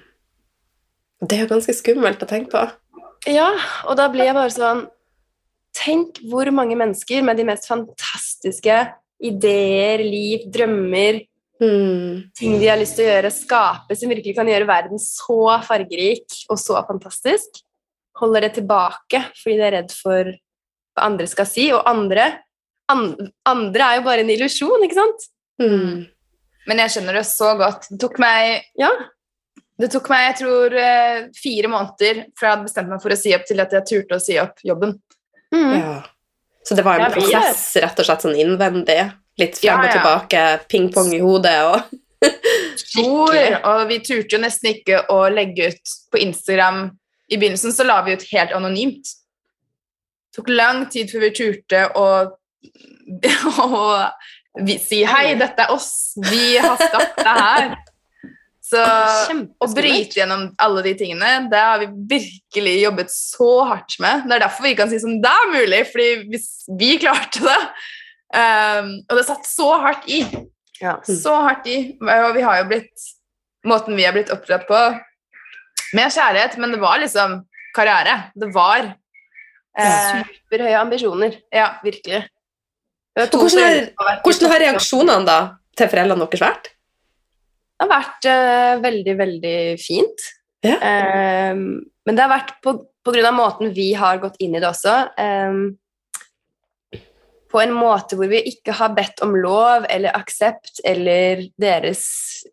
[1.26, 2.64] Det er jo ganske skummelt å tenke på.
[3.32, 3.50] Ja,
[3.90, 4.86] og da blir jeg bare sånn
[5.76, 8.78] Tenk hvor mange mennesker med de mest fantastiske
[9.26, 11.20] ideer, liv, drømmer,
[11.62, 12.32] mm.
[12.38, 16.40] ting de har lyst til å gjøre, skape, som virkelig kan gjøre verden så fargerik
[16.50, 17.62] og så fantastisk,
[18.20, 20.32] holder det tilbake fordi de er redd for
[20.96, 21.70] hva andre skal si.
[21.76, 22.30] Og andre,
[22.92, 25.28] andre er jo bare en illusjon, ikke sant?
[25.62, 26.06] Mm.
[26.66, 27.90] Men jeg skjønner det så godt.
[27.92, 28.92] Det tok meg ja.
[29.76, 33.18] Det tok meg jeg tror, eh, fire måneder fra jeg hadde bestemt meg for å
[33.20, 34.96] si opp, til at jeg turte å si opp jobben.
[35.56, 35.76] Mm.
[35.80, 35.96] Ja.
[36.66, 39.00] Så det var en prosess rett og slett sånn innvendig?
[39.40, 41.96] Litt frem og tilbake, ping-pong i hodet og
[42.80, 43.60] Skikkelig.
[43.68, 46.88] Og vi turte jo nesten ikke å legge ut på Instagram.
[47.30, 49.12] I begynnelsen så la vi ut helt anonymt.
[50.32, 52.08] Det tok lang tid før vi turte å,
[53.66, 53.84] å
[54.66, 57.76] vi, si hei, dette er oss, vi har skapt det her.
[58.66, 58.82] Så
[59.62, 64.26] å bryte gjennom alle de tingene, det har vi virkelig jobbet så hardt med.
[64.26, 66.48] Det er derfor vi kan si som Det er mulig, fordi hvis
[66.80, 67.60] vi klarte det
[68.34, 70.24] um, Og det satt så hardt i.
[70.82, 70.98] Ja.
[71.06, 71.78] Så hardt i.
[72.02, 73.12] Og vi har jo blitt
[73.66, 74.80] Måten vi har blitt oppdratt på
[75.96, 77.40] med kjærlighet, men det var liksom
[77.74, 78.28] karriere.
[78.38, 81.40] Det var eh, Superhøye ambisjoner.
[81.54, 82.20] Ja, virkelig.
[83.16, 83.90] Hvordan,
[84.22, 85.40] hvordan, har reaksjonene da
[85.80, 86.70] til foreldrene deres vært?
[87.76, 90.28] Det har vært uh, veldig, veldig fint.
[90.66, 90.78] Ja.
[91.52, 94.62] Um, men det har vært på, på, grunn av måten vi har gått inn i
[94.64, 94.96] det også.
[95.20, 95.76] Um,
[97.52, 102.08] på en måte hvor vi ikke har bedt om lov eller aksept eller deres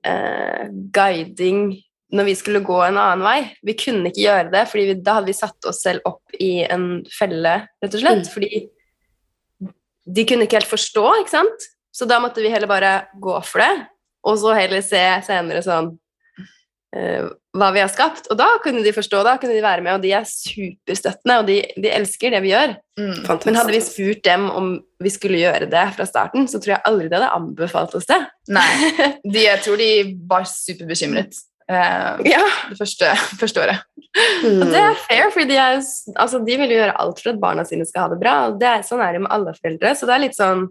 [0.07, 1.73] uh, guiding
[2.13, 3.39] når vi skulle gå en annen vei.
[3.65, 7.07] Vi kunne ikke gjøre det, for da hadde vi satt oss selv opp i en
[7.09, 8.27] felle, rett og slett.
[8.27, 8.33] Mm.
[8.35, 9.71] Fordi
[10.13, 11.67] de kunne ikke helt forstå, ikke sant?
[11.93, 13.87] Så da måtte vi heller bare gå for det,
[14.23, 15.93] og så heller se senere sånn
[16.97, 18.31] uh, hva vi har skapt.
[18.33, 21.49] Og da kunne de forstå, da kunne de være med, og de er superstøttende, og
[21.51, 22.75] de, de elsker det vi gjør.
[23.01, 23.15] Mm,
[23.45, 26.87] Men hadde vi spurt dem om vi skulle gjøre det fra starten, så tror jeg
[26.89, 28.21] aldri de hadde anbefalt oss det.
[28.53, 28.69] Nei,
[29.33, 29.95] de, jeg tror de
[30.31, 32.41] var superbekymret Uh, ja.
[32.69, 33.07] det første,
[33.41, 33.85] første året.
[34.43, 34.59] Mm.
[34.59, 35.79] Og det er fair, for de, er,
[36.21, 38.35] altså, de vil jo gjøre alt for at barna sine skal ha det bra.
[38.49, 39.95] og det er, Sånn er det med alle foreldre.
[39.97, 40.67] Så det er litt sånn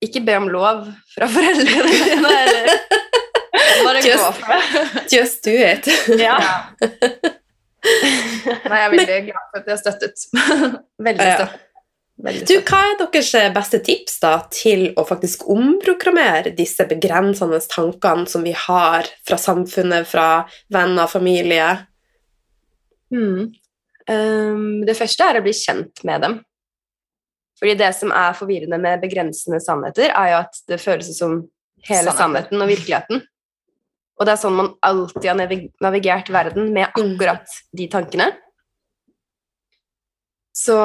[0.00, 2.76] Ikke be om lov fra foreldrene dine.
[3.84, 5.02] Bare just, gå for det.
[5.12, 5.88] Just do it.
[6.20, 6.36] ja.
[7.80, 10.24] Nei, jeg er veldig glad for at jeg har støttet.
[11.08, 11.66] veldig støttet.
[12.20, 18.28] Du, hva er deres eh, beste tips da, til å faktisk omprogrammere disse begrensende tankene
[18.28, 21.70] som vi har fra samfunnet, fra venner, familie?
[23.14, 23.48] Mm.
[24.10, 26.36] Um, det første er å bli kjent med dem.
[27.60, 31.42] Fordi det som er forvirrende med begrensende sannheter, er jo at det føles som
[31.88, 33.20] hele sannheten og virkeligheten.
[34.20, 35.38] Og det er sånn man alltid har
[35.84, 36.96] navigert verden med mm.
[37.00, 38.30] akkurat de tankene.
[40.56, 40.76] Så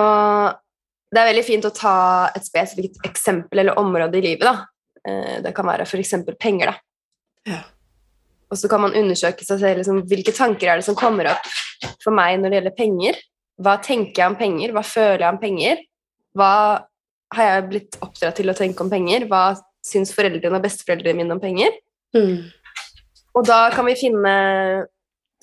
[1.11, 1.95] det er veldig fint å ta
[2.35, 4.47] et spesifikt eksempel eller område i livet.
[4.47, 4.67] da.
[5.07, 6.13] Eh, det kan være f.eks.
[6.39, 6.71] penger.
[6.71, 7.55] da.
[7.55, 7.61] Ja.
[8.51, 11.47] Og så kan man undersøke seg selv liksom, hvilke tanker er det som kommer opp
[12.03, 13.19] for meg når det gjelder penger.
[13.63, 14.75] Hva tenker jeg om penger?
[14.75, 15.83] Hva føler jeg om penger?
[16.35, 16.51] Hva
[17.35, 19.27] har jeg blitt oppdratt til å tenke om penger?
[19.29, 19.55] Hva
[19.85, 21.73] syns foreldrene og besteforeldrene mine om penger?
[22.15, 22.51] Mm.
[23.35, 24.35] Og da kan vi finne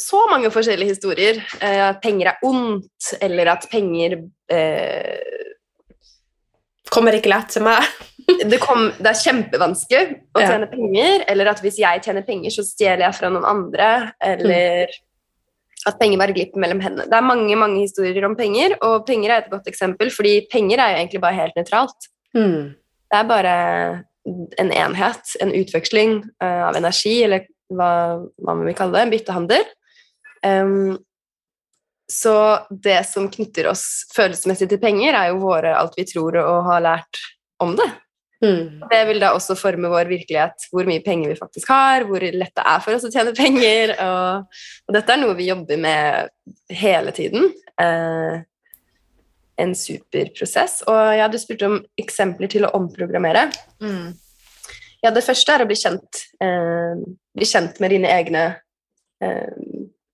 [0.00, 1.40] så mange forskjellige historier.
[1.60, 4.20] Eh, at penger er ondt, eller at penger
[4.52, 5.38] eh,
[6.92, 7.86] Kommer ikke lett til meg.
[8.50, 10.72] det, kom, det, er kjempevanskelig å tjene ja.
[10.74, 13.86] penger, eller at hvis jeg tjener penger, så stjeler jeg fra noen andre,
[14.20, 14.98] eller mm.
[15.88, 17.08] At penger bare glipper mellom hendene.
[17.10, 20.80] Det er mange mange historier om penger, og penger er et godt eksempel, fordi penger
[20.80, 22.08] er jo egentlig bare helt nøytralt.
[22.36, 22.74] Mm.
[23.12, 23.54] Det er bare
[24.62, 27.92] en enhet, en utveksling uh, av energi, eller hva,
[28.38, 29.66] hva man vil kalle det, en byttehandel.
[30.46, 30.92] Um,
[32.12, 32.36] så
[32.70, 36.84] det som knytter oss følelsesmessig til penger, er jo våre alt vi tror og har
[36.84, 37.22] lært
[37.62, 37.88] om det.
[38.42, 38.82] Mm.
[38.90, 42.54] Det vil da også forme vår virkelighet, hvor mye penger vi faktisk har, hvor lett
[42.58, 43.94] det er for oss å tjene penger.
[44.02, 46.32] Og, og dette er noe vi jobber med
[46.82, 47.52] hele tiden.
[47.80, 48.42] Eh,
[49.62, 50.80] en superprosess.
[50.90, 53.46] Og ja, du spurte om eksempler til å omprogrammere.
[53.84, 54.12] Mm.
[55.02, 56.26] Ja, det første er å bli kjent.
[56.42, 57.06] Eh,
[57.38, 58.44] bli kjent med dine egne
[59.22, 59.54] eh,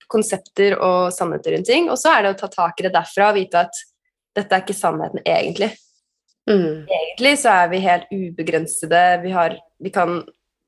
[0.08, 1.88] konsepter og sannheter rundt ting.
[1.92, 3.84] Og så er det å ta tak i det derfra og vite at
[4.36, 5.72] dette er ikke sannheten egentlig.
[6.48, 6.88] Mm.
[6.88, 9.04] Egentlig så er vi helt ubegrensede.
[9.22, 10.22] Vi, har, vi kan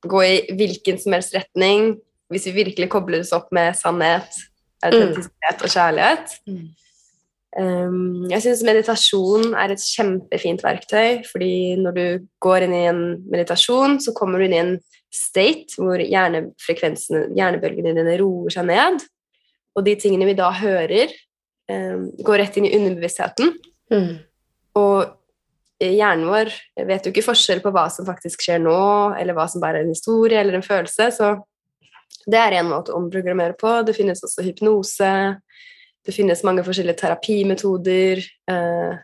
[0.04, 1.94] gå i hvilken som helst retning
[2.30, 4.36] hvis vi virkelig kobler oss opp med sannhet,
[4.86, 6.36] autentisitet og kjærlighet.
[6.46, 6.68] Mm.
[7.58, 12.04] Um, jeg syns meditasjon er et kjempefint verktøy, fordi når du
[12.44, 13.02] går inn i en
[13.32, 14.76] meditasjon, så kommer du inn i en
[15.10, 19.02] state hvor hjernebølgene dine roer seg ned,
[19.74, 21.10] og de tingene vi da hører,
[21.66, 23.56] um, går rett inn i underbevisstheten.
[23.90, 24.12] Mm.
[24.78, 25.16] Og
[25.80, 26.50] hjernen vår
[26.86, 28.80] vet jo ikke forskjell på hva som faktisk skjer nå,
[29.16, 31.34] eller hva som bare er en historie eller en følelse, så
[32.30, 33.70] det er en måte å omprogrammere på.
[33.86, 35.12] Det finnes også hypnose.
[36.04, 38.20] Det finnes mange forskjellige terapimetoder.
[38.50, 38.98] eh,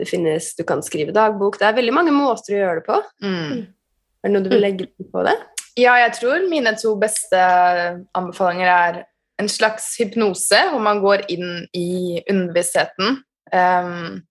[0.00, 1.58] Det finnes Du kan skrive dagbok.
[1.58, 3.02] Det er veldig mange måter å gjøre det på.
[3.22, 3.66] Mm.
[4.24, 5.36] Er det noe du vil legge på det?
[5.76, 7.38] Ja, jeg tror mine to beste
[8.16, 9.04] anbefalinger er
[9.40, 13.22] en slags hypnose, hvor man går inn i underbevisstheten.
[13.52, 14.22] Um,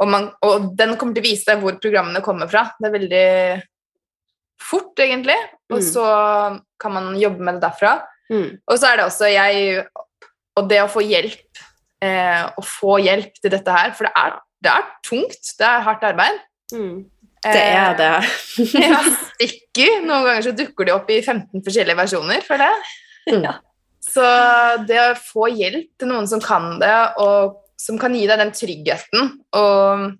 [0.00, 2.62] og, man, og den kommer til å vise deg hvor programmene kommer fra.
[2.80, 3.26] Det er veldig
[4.70, 5.36] fort, egentlig.
[5.70, 5.86] Og Mm.
[5.92, 6.04] så
[6.80, 7.92] kan man jobbe med det derfra.
[8.30, 8.58] Mm.
[8.66, 9.86] Og så er det også jeg
[10.58, 11.60] Og det å få hjelp,
[12.02, 15.52] eh, å få hjelp til dette her, for det er, det er tungt.
[15.58, 16.40] Det er hardt arbeid.
[16.74, 17.04] Mm.
[17.40, 18.08] Det er det.
[18.58, 18.98] Eh, ja,
[19.30, 20.02] stikker.
[20.04, 22.90] Noen ganger så dukker de opp i 15 forskjellige versjoner, føler jeg.
[23.30, 23.44] Mm.
[23.46, 23.54] Ja.
[24.04, 24.26] Så
[24.90, 26.92] det å få hjelp til noen som kan det,
[27.22, 30.10] og som kan gi deg den tryggheten og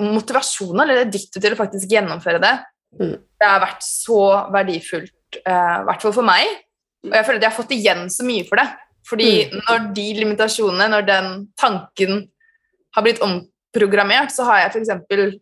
[0.00, 2.54] motivasjonen eller det dyttet til å faktisk gjennomføre det,
[2.98, 3.18] Mm.
[3.38, 6.48] det har vært så verdifullt, i uh, hvert fall for meg.
[7.06, 8.66] Og jeg føler at jeg har fått igjen så mye for det.
[9.10, 12.24] Fordi når de limitasjonene, når den tanken
[12.94, 15.38] har blitt omprogrammert, så har jeg f.eks.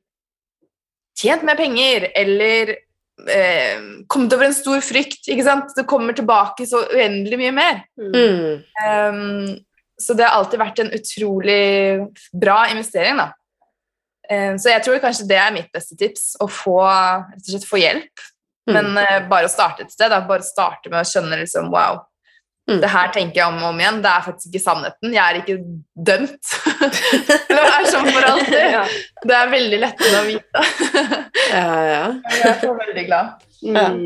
[1.18, 5.26] tjent mer penger, eller eh, kommet over en stor frykt.
[5.26, 5.74] ikke sant?
[5.76, 7.82] Det kommer tilbake så uendelig mye mer.
[7.98, 8.62] Mm.
[8.84, 9.56] Um,
[10.02, 11.62] så det har alltid vært en utrolig
[12.32, 13.32] bra investering, da.
[14.28, 17.68] Um, så jeg tror kanskje det er mitt beste tips, å få, rett og slett
[17.68, 18.26] få hjelp.
[18.68, 18.74] Mm.
[18.76, 19.28] Men mm.
[19.30, 20.20] bare å starte et sted, da.
[20.28, 22.02] bare starte med å skjønne liksom, wow,
[22.68, 22.82] Mm.
[22.82, 24.00] det her tenker jeg om og om igjen.
[24.04, 25.14] Det er faktisk ikke sannheten.
[25.14, 25.56] Jeg er ikke
[26.10, 26.50] dømt
[27.48, 28.56] til å være sånn for alltid.
[28.78, 28.82] Ja.
[29.24, 30.64] Det er veldig lettende å vite.
[31.48, 32.02] Ja, ja.
[32.34, 33.46] Jeg er så veldig glad.
[33.64, 34.02] Mm.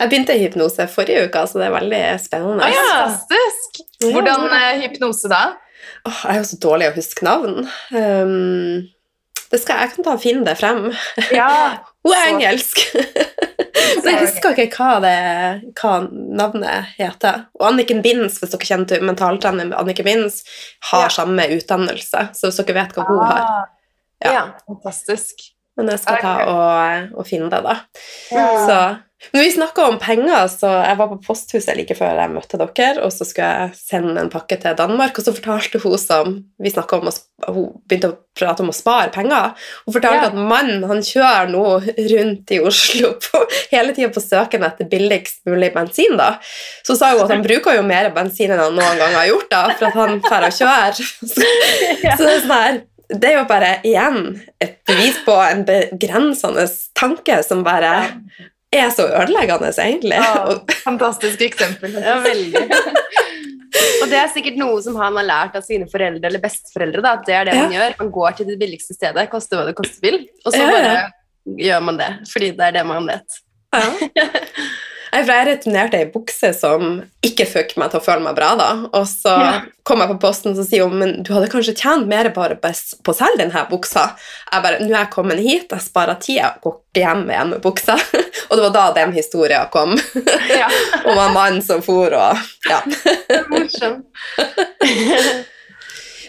[0.00, 2.68] Jeg begynte hypnose forrige uke, så det er veldig spennende.
[2.76, 3.80] Fantastisk!
[4.04, 5.42] Hvordan er hypnose da?
[6.06, 7.66] Oh, jeg er jo så dårlig å huske navn.
[7.92, 8.86] Um,
[9.52, 10.88] det skal, jeg kan ta finne det frem.
[11.34, 11.50] Ja,
[12.06, 12.82] Hun er Så- engelsk!
[13.96, 17.44] Så jeg husker ikke hva, det, hva navnet heter.
[17.58, 20.40] Og Anniken Binds, hvis dere kjenner til mentaltrener Anniken Binds,
[20.90, 21.12] har Ja.
[21.12, 22.22] samme utdannelse.
[22.34, 23.42] Så hvis dere vet hva hun har.
[23.42, 23.64] Ah,
[24.24, 24.32] Ja.
[24.32, 24.42] Ja.
[24.66, 25.44] Fantastisk.
[25.76, 27.74] Men jeg skal ta og, og finne det, da.
[28.32, 28.46] Ja.
[28.66, 28.78] Så
[29.32, 33.02] når vi snakka om penger, så jeg var på posthuset like før jeg møtte dere,
[33.04, 36.72] og så skulle jeg sende en pakke til Danmark, og så fortalte hun som vi
[36.76, 39.54] om, å hun begynte å prate om å spare penger.
[39.86, 40.28] Hun fortalte Ja.
[40.28, 41.64] at mannen han kjører nå
[42.12, 43.42] rundt i Oslo på,
[43.72, 46.16] hele tida på søken etter billigst mulig bensin.
[46.16, 46.36] da.
[46.84, 49.48] Så sa hun at han bruker jo mer bensin enn han noen gang har gjort,
[49.50, 51.00] da, for at han drar og kjører.
[51.26, 51.40] Så,
[52.16, 54.16] så det er sånn her det er jo bare igjen
[54.58, 56.64] et bevis på en begrensende
[56.98, 57.92] tanke som bare
[58.74, 60.16] er så ødeleggende, egentlig.
[60.18, 60.56] Ja,
[60.88, 61.94] fantastisk eksempel.
[62.02, 62.64] Ja, veldig.
[64.02, 67.02] Og det er sikkert noe som han har lært av sine foreldre eller besteforeldre.
[67.04, 67.96] Da, at det er det man gjør.
[68.00, 70.76] Man går til det billigste stedet, koste hva det koste vil, og så Ja, ja.
[70.76, 72.10] bare gjør man det.
[72.32, 73.40] Fordi det er det man vet.
[73.76, 74.26] ja.
[75.24, 78.50] For Jeg returnerte ei bukse som ikke fikk meg til å føle meg bra.
[78.58, 78.68] da.
[78.92, 79.60] Og så Ja.
[79.84, 82.68] kom jeg på posten og sier hun, men du hadde kanskje tjent mer bare på
[83.12, 84.14] å selge denne buksa.
[84.52, 87.60] Jeg bare, nå er jeg kommet hit, jeg sparer tid, jeg går ikke hjem med
[87.62, 87.94] buksa.
[88.50, 89.96] Og det var da den historien kom,
[90.50, 90.68] Ja.
[91.06, 92.36] om en mann som for og
[92.68, 92.80] ja.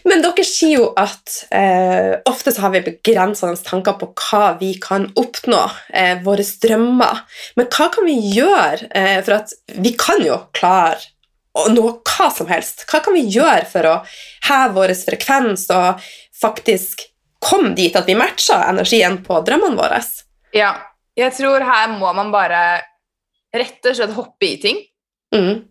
[0.05, 4.73] Men dere sier jo at eh, ofte så har vi begrensende tanker på hva vi
[4.81, 7.23] kan oppnå, eh, våre drømmer.
[7.57, 8.89] Men hva kan vi gjøre?
[8.91, 10.99] Eh, for at vi kan jo klare
[11.57, 12.85] å nå hva som helst.
[12.89, 13.95] Hva kan vi gjøre for å
[14.49, 16.03] heve vår frekvens og
[16.37, 17.07] faktisk
[17.43, 20.03] komme dit at vi matcher energien på drømmene våre?
[20.55, 20.75] ja.
[21.17, 22.59] Jeg tror her må man bare
[23.49, 24.83] rett og slett hoppe i ting.
[25.33, 25.63] Mm.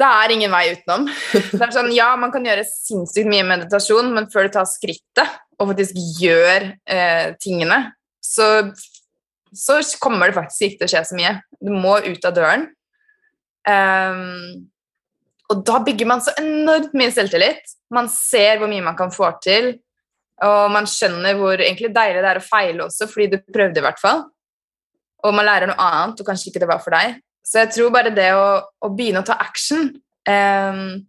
[0.00, 1.06] Det er ingen vei utenom.
[1.52, 5.38] Det er sånn, ja, Man kan gjøre sinnssykt mye meditasjon, men før du tar skrittet
[5.60, 7.78] og faktisk gjør eh, tingene,
[8.24, 8.48] så,
[9.54, 11.36] så kommer det faktisk ikke til å skje så mye.
[11.62, 12.66] Du må ut av døren.
[13.68, 14.66] Um,
[15.52, 17.76] og da bygger man så enormt mye selvtillit.
[17.94, 19.74] Man ser hvor mye man kan få til,
[20.42, 23.84] og man skjønner hvor egentlig deilig det er å feile også, fordi du prøvde i
[23.84, 24.24] hvert fall.
[25.22, 27.20] Og man lærer noe annet, og kanskje ikke det var for deg.
[27.46, 29.88] Så jeg tror bare det å, å begynne å ta action
[30.28, 31.00] um,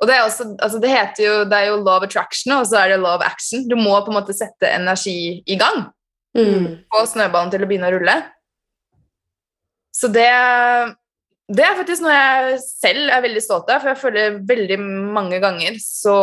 [0.00, 2.80] Og det, er også, altså det heter jo, det er jo love attraction, og så
[2.80, 3.66] er det love action.
[3.68, 5.88] Du må på en måte sette energi i gang.
[6.38, 6.84] Mm.
[6.92, 8.14] Få snøballen til å begynne å rulle.
[9.98, 10.30] Så det,
[11.50, 14.78] det er faktisk noe jeg selv er veldig stolt av, for jeg føler veldig
[15.18, 16.18] mange ganger så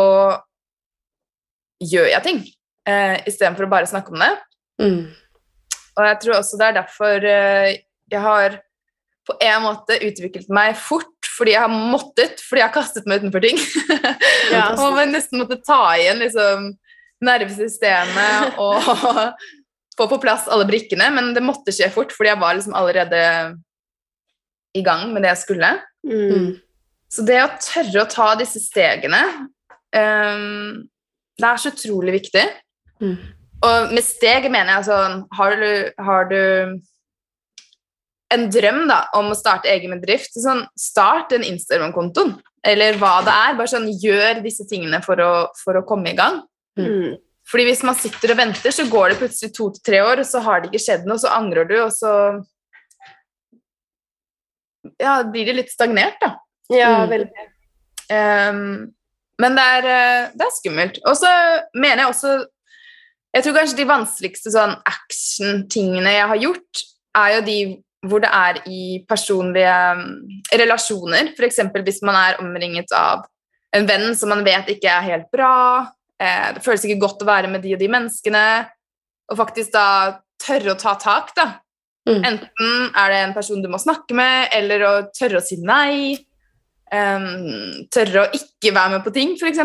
[1.84, 2.38] gjør jeg ting
[2.88, 4.32] eh, istedenfor å bare snakke om det.
[4.80, 5.02] Mm.
[5.96, 7.68] Og jeg tror også det er derfor eh,
[8.12, 8.56] jeg har
[9.26, 13.22] på en måte utviklet meg fort fordi jeg har måttet, fordi jeg har kastet meg
[13.22, 13.60] utenfor ting.
[14.46, 14.68] Ja.
[14.78, 16.68] og man nesten måtte ta igjen liksom,
[17.26, 18.84] nervesystemet og
[19.96, 23.22] få på plass alle brikkene, men det måtte skje fort, fordi jeg var liksom allerede
[24.76, 25.72] i gang med det jeg skulle.
[26.06, 26.48] Mm.
[27.12, 29.22] Så det å tørre å ta disse stegene,
[29.96, 30.84] um,
[31.36, 32.44] det er så utrolig viktig.
[33.02, 33.16] Mm.
[33.66, 35.68] Og med steg mener jeg sånn Har du,
[36.04, 36.40] har du
[38.34, 42.34] en drøm da, om å starte egen bedrift, så sånn, start en Instagram-kontoen.
[42.66, 43.54] Eller hva det er.
[43.58, 46.40] Bare sånn, gjør disse tingene for å, for å komme i gang.
[46.78, 47.14] Mm.
[47.46, 50.26] Fordi hvis man sitter og venter, så går det plutselig to til tre år, og
[50.26, 52.12] så har det ikke skjedd noe, så angrer du, og så
[55.02, 56.34] ja, blir det litt stagnert, da.
[56.74, 57.10] Ja, Mm.
[57.10, 57.46] veldig.
[58.10, 58.92] Um,
[59.38, 60.98] men det er, eh, det er skummelt.
[61.06, 61.30] Og så
[61.74, 62.46] mener jeg også
[63.34, 66.82] Jeg tror kanskje de vanskeligste sånn action-tingene jeg har gjort,
[67.14, 70.06] er jo de hvor det er i personlige mm,
[70.60, 71.32] relasjoner.
[71.36, 71.62] F.eks.
[71.86, 73.24] hvis man er omringet av
[73.76, 75.86] en venn som man vet ikke er helt bra.
[76.20, 78.46] Eh, det føles ikke godt å være med de og de menneskene.
[79.32, 79.86] Og faktisk da
[80.42, 81.48] tørre å ta tak, da.
[82.06, 82.22] Mm.
[82.22, 86.14] Enten er det en person du må snakke med, eller å tørre å si nei.
[86.94, 89.58] Um, tørre å ikke være med på ting, f.eks.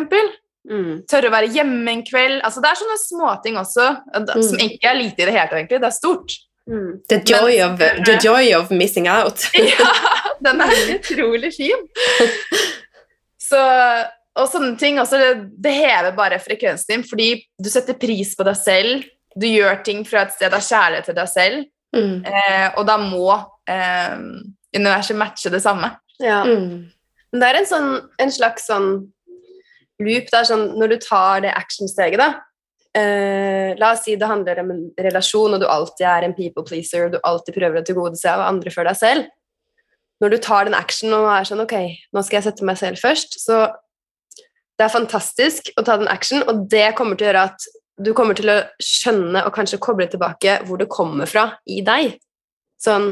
[0.72, 1.04] Mm.
[1.10, 2.40] Tørre å være hjemme en kveld.
[2.46, 4.66] Altså, det er sånne småting også, eh, som Mm.
[4.66, 5.82] ikke er lite i det hele tatt, egentlig.
[5.82, 6.40] Det er stort.
[6.70, 7.02] Mm.
[7.10, 9.48] The, joy of, the joy of missing out.
[9.58, 9.88] Ja,
[10.42, 11.88] den er utrolig fin.
[13.52, 13.60] Så,
[14.40, 15.32] og sånne ting også, det,
[15.62, 17.28] det hever bare frekvensen din, fordi
[17.60, 19.04] du setter pris på deg selv.
[19.36, 22.22] Du gjør ting fra et sted av kjærlighet til deg selv, Mm.
[22.24, 23.34] eh, og da må
[23.68, 24.14] eh,
[24.78, 25.90] universet matche det samme.
[26.24, 26.38] Ja.
[26.48, 26.86] Mm.
[27.34, 27.90] Men det er en, sånn,
[28.24, 28.86] en slags sånn
[30.00, 32.30] loop der, sånn når du tar det actionsteget, da.
[32.98, 36.66] Eh, la oss si det handler om en relasjon, og du alltid er en people
[36.68, 39.30] pleaser, og du alltid prøver å tilgodese av andre før deg selv.
[40.22, 41.78] Når du tar den actionen og er sånn Ok,
[42.14, 43.64] nå skal jeg sette meg selv først, så
[44.78, 47.70] det er fantastisk å ta den action, og det kommer til å gjøre at
[48.02, 52.16] du kommer til å skjønne og kanskje koble tilbake hvor det kommer fra i deg.
[52.82, 53.12] Sånn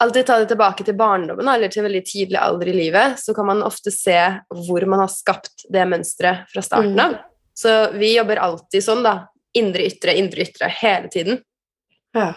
[0.00, 3.48] alltid ta det tilbake til barndommen eller til veldig tidlig alder i livet, så kan
[3.50, 4.16] man ofte se
[4.48, 7.18] hvor man har skapt det mønsteret fra starten Mm.
[7.60, 9.14] Så vi jobber alltid sånn, da.
[9.58, 11.40] Indre, ytre, indre, ytre hele tiden.
[12.16, 12.32] Ja.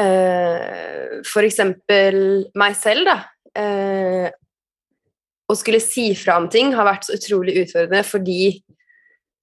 [0.00, 3.16] Uh, for eksempel meg selv, da.
[3.52, 4.28] Uh,
[5.50, 8.46] å skulle si fra om ting har vært så utrolig utfordrende fordi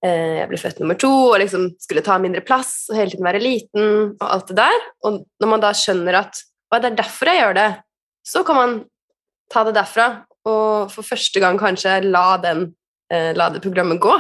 [0.01, 3.27] uh, jeg ble født nummer to og liksom skulle ta mindre plass og hele tiden
[3.27, 3.85] være liten
[4.15, 4.87] og alt det der.
[5.05, 7.69] Og når man da skjønner at «Å, det er derfor jeg gjør det,
[8.25, 8.75] så kan man
[9.53, 10.09] ta det derfra
[10.49, 12.67] og for første gang kanskje la, den,
[13.09, 14.13] la det programmet gå.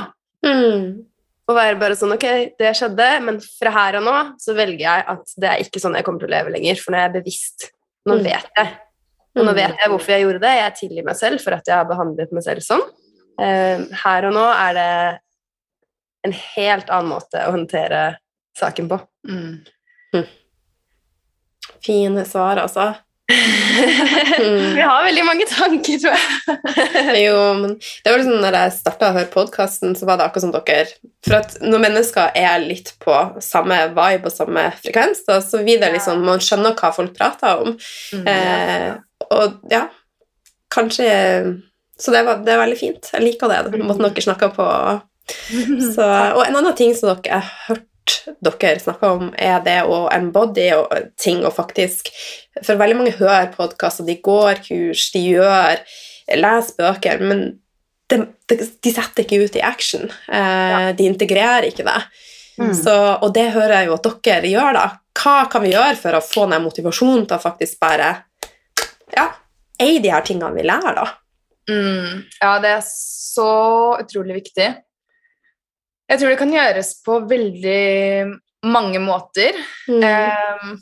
[0.45, 1.05] Mm.
[1.49, 2.23] Og være bare sånn Ok,
[2.59, 5.97] det skjedde, men fra her og nå så velger jeg at det er ikke sånn
[5.97, 7.71] jeg kommer til å leve lenger, for nå er jeg bevisst.
[8.07, 8.23] Nå Mm.
[8.23, 8.69] vet jeg.
[9.37, 10.53] Og nå vet jeg hvorfor jeg gjorde det.
[10.57, 12.81] Jeg tilgir meg selv for at jeg har behandlet meg selv sånn.
[13.39, 15.19] Eh, her og nå er det
[16.25, 18.17] en helt annen måte å håndtere
[18.57, 18.97] saken på.
[19.27, 20.25] Mm.
[21.85, 22.89] Fine svar, altså.
[23.29, 27.19] Vi har veldig mange tanker, tror jeg.
[27.25, 30.53] Jo, men det var liksom når jeg starta høre podkasten, så var det akkurat som
[30.55, 30.87] dere
[31.25, 33.15] For at når mennesker er litt på
[33.45, 37.65] samme vibe og samme frekvens, da, så blir det liksom Man skjønner hva folk prater
[37.65, 37.75] om.
[38.17, 38.25] Mm.
[38.33, 38.89] Eh,
[39.29, 39.85] og ja,
[40.73, 41.09] kanskje
[41.99, 43.11] Så det, var, det er veldig fint.
[43.13, 43.83] Jeg liker det.
[43.83, 44.65] Måten dere snakker på.
[45.93, 47.88] Så, og en annen ting som dere har hørt
[48.43, 52.09] dere snakker om, er det å embody og ting og faktisk
[52.63, 55.79] For veldig mange hører podkaster, de går kurs, de gjør
[56.37, 57.43] leser bøker, men
[58.09, 58.17] de,
[58.49, 60.09] de, de setter ikke ut i action.
[60.27, 61.99] Eh, De integrerer ikke det.
[62.59, 62.73] Mm.
[62.75, 64.87] Så, og det hører jeg jo at dere gjør, da.
[65.19, 68.11] Hva kan vi gjøre for å få ned motivasjonen til å faktisk bare
[69.15, 69.25] ja,
[69.81, 71.07] eie de her tingene vi lærer, da?
[71.69, 72.25] Mm.
[72.41, 73.49] Ja, det er så
[74.01, 74.69] utrolig viktig.
[76.09, 77.81] Jeg tror det kan gjøres på veldig
[78.65, 79.57] mange måter.
[79.87, 80.03] Mm.
[80.03, 80.79] Um,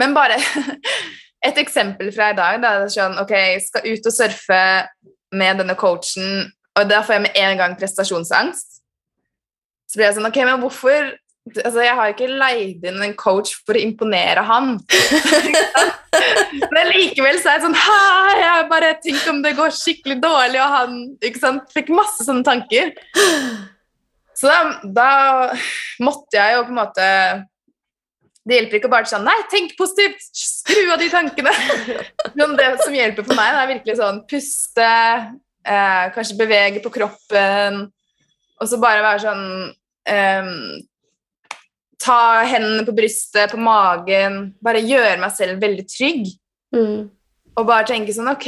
[0.00, 0.36] men bare
[1.48, 2.60] et eksempel fra i dag.
[2.62, 4.60] Da sånn, ok, jeg skal ut og surfe
[5.30, 8.80] med denne coachen, og da får jeg med en gang prestasjonsangst.
[9.90, 11.12] Så blir jeg sånn, ok, men hvorfor
[11.50, 14.74] Altså, jeg har ikke leid inn en coach for å imponere han.
[16.74, 18.02] Men likevel så er jeg sånn ha,
[18.38, 20.98] jeg bare Tenk om det går skikkelig dårlig, og han
[21.40, 22.92] sant, fikk masse sånne tanker.
[24.40, 25.10] Så da, da
[26.00, 27.06] måtte jeg jo på en måte
[28.48, 30.22] Det hjelper ikke å bare sånn Nei, tenk positivt!
[30.32, 31.52] Skru av de tankene!
[32.38, 34.92] Men det som hjelper for meg, det er virkelig sånn puste,
[35.66, 37.82] eh, kanskje bevege på kroppen,
[38.60, 39.44] og så bare være sånn
[40.08, 40.50] eh,
[42.00, 46.30] ta hendene på brystet, på magen, bare gjøre meg selv veldig trygg.
[46.74, 47.10] Mm.
[47.58, 48.46] Og bare tenke sånn Ok,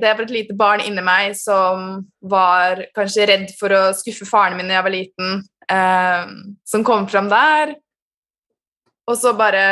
[0.00, 4.58] det var et lite barn inni meg som var kanskje redd for å skuffe faren
[4.58, 6.34] min da jeg var liten, eh,
[6.64, 7.74] som kom fram der.
[9.10, 9.64] Og så bare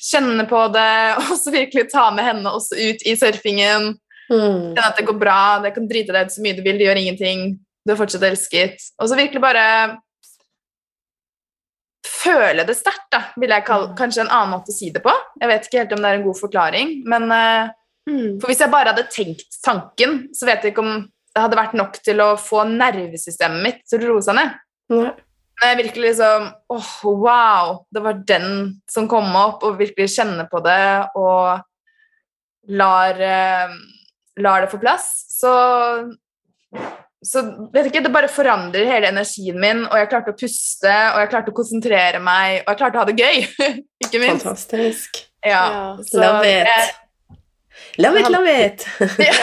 [0.00, 3.92] kjenne på det, og så virkelig ta med henne også ut i surfingen.
[4.30, 4.72] Mm.
[4.74, 6.88] Kjenne at det går bra, det kan drite deg ut så mye du vil, det
[6.88, 7.58] gjør ingenting.
[7.86, 8.82] Du er fortsatt elsket.
[9.00, 9.64] Og så virkelig bare
[12.06, 15.12] føle det sterkt, da, vil jeg kalle kanskje en annen måte å si det på.
[15.40, 17.76] Jeg vet ikke helt om det er en god forklaring, men eh,
[18.08, 18.38] Mm.
[18.40, 20.94] For hvis jeg bare hadde tenkt tanken, så vet jeg ikke om
[21.30, 24.56] det hadde vært nok til å få nervesystemet mitt til å roe seg ned.
[24.90, 25.10] Nei.
[25.60, 27.74] Men jeg virkelig liksom åh, wow!
[27.92, 28.46] Det var den
[28.90, 30.84] som kom opp, og virkelig kjenne på det
[31.20, 31.60] og
[32.80, 33.76] lar, eh,
[34.40, 35.10] lar det få plass.
[35.28, 35.52] Så
[37.26, 37.42] så
[37.72, 41.30] vet ikke, Det bare forandrer hele energien min, og jeg klarte å puste, og jeg
[41.34, 43.44] klarte å konsentrere meg, og jeg klarte å ha det gøy.
[44.06, 44.46] ikke minst.
[44.46, 45.20] Fantastisk.
[45.44, 45.50] Ja.
[45.52, 45.84] Ja.
[46.08, 46.66] Så Love it.
[46.70, 46.96] jeg-
[48.00, 48.84] Love it, love it!
[49.18, 49.34] ja.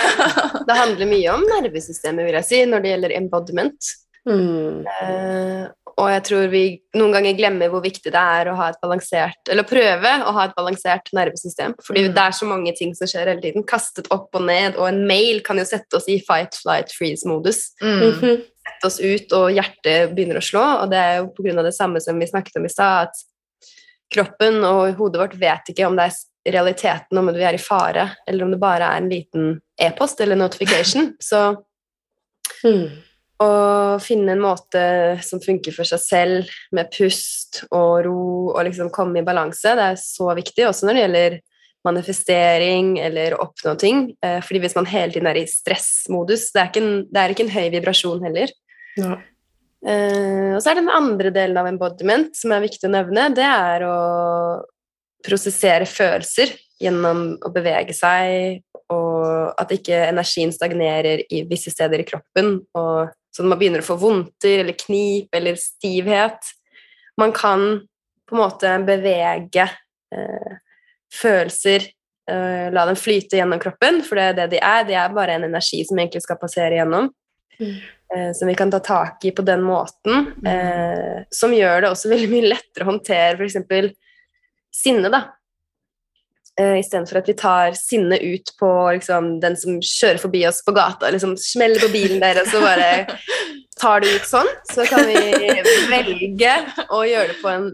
[0.66, 3.90] Det handler mye om nervesystemet, vil jeg si, når det gjelder embodiment.
[4.28, 4.86] Mm.
[4.88, 5.66] Eh,
[5.98, 6.62] og jeg tror vi
[6.96, 10.44] noen ganger glemmer hvor viktig det er å ha et balansert Eller prøve å ha
[10.46, 11.74] et balansert nervesystem.
[11.82, 12.14] Fordi Mm.
[12.14, 13.64] det er så mange ting som skjer hele tiden.
[13.66, 17.72] Kastet opp og ned, og en mail kan jo sette oss i fight, flight, freeze-modus.
[17.82, 18.00] Mm.
[18.12, 18.44] Mhm.
[18.68, 20.84] Sette oss ut, og hjertet begynner å slå.
[20.84, 23.08] Og det er jo på grunn av det samme som vi snakket om i stad,
[23.08, 23.14] at
[24.14, 28.12] kroppen og hodet vårt vet ikke om det er realiteten om vi er i fare,
[28.28, 31.16] eller om det bare er en liten e-post eller notification.
[31.20, 31.58] Så
[32.64, 32.90] Mm.
[33.44, 34.82] Å finne en måte
[35.26, 38.24] som funker for seg selv, med pust og ro,
[38.56, 41.38] og liksom komme i balanse, det er så viktig, også når det gjelder
[41.88, 44.04] manifestering eller å oppnå ting.
[44.26, 47.34] Eh, fordi hvis man hele tiden er i stressmodus, det er ikke en, det er
[47.34, 48.54] ikke en høy vibrasjon heller.
[48.98, 49.20] Ja.
[49.86, 53.30] Eh, og så er det den andre delen av embodiment som er viktig å nevne,
[53.38, 53.98] det er å
[55.26, 58.64] prosessere følelser gjennom å bevege seg,
[58.94, 63.84] og at ikke energien stagnerer i visse steder i kroppen, og sånn at man begynner
[63.84, 66.50] å få vondter eller knip eller stivhet.
[67.22, 67.68] Man kan
[68.28, 69.68] på en måte bevege
[70.12, 70.58] eh,
[71.14, 71.86] følelser,
[72.30, 74.84] eh, la dem flyte gjennom kroppen, for det er det de er.
[74.90, 77.14] De er bare en energi som egentlig skal passere gjennom
[77.60, 77.74] Mm.
[78.16, 82.12] eh, som vi kan ta tak i på den måten, eh, som gjør det også
[82.12, 83.96] veldig mye lettere å håndtere f.eks.
[84.70, 85.24] sinne, da.
[86.60, 90.74] Eh, Istedenfor at vi tar sinne ut på liksom, den som kjører forbi oss på
[90.74, 93.06] gata, liksom smeller på bilen deres og bare
[93.78, 95.20] tar det ut sånn, så kan vi
[95.92, 96.54] velge
[96.90, 97.68] å gjøre det på en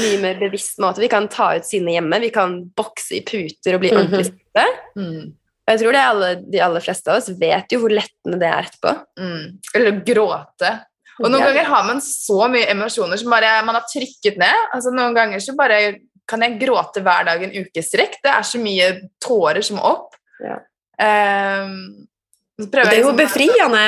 [0.00, 1.02] mye mer bevisst måte.
[1.04, 3.98] Vi kan ta ut sinne hjemme, vi kan bokse i puter og bli Mhm.
[4.00, 4.64] ordentlig sinte.
[4.96, 5.34] Mm.
[5.36, 8.48] Og jeg tror det alle, de aller fleste av oss vet jo hvor lettende det
[8.48, 8.94] er etterpå.
[9.20, 9.58] Mm.
[9.74, 10.72] Eller gråte.
[11.20, 11.52] Og noen Ja.
[11.52, 14.56] ganger har man så mye emosjoner som bare man har trykket ned.
[14.74, 15.98] Altså Noen ganger så bare
[16.32, 18.16] kan jeg gråte hver dag en uke strekk.
[18.24, 18.88] Det er så mye
[19.22, 20.16] tårer som må opp.
[20.42, 20.56] Ja.
[21.02, 22.08] Um,
[22.56, 23.84] Det er jo liksom- befriende!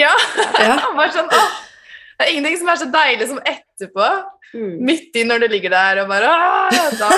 [0.00, 0.12] Ja.
[0.64, 0.76] Ja.
[1.14, 1.44] sånn, å,
[2.18, 4.08] det er ingenting som er så deilig som etterpå.
[4.54, 4.74] Mm.
[4.86, 7.08] Midt i når du ligger der og bare å, Da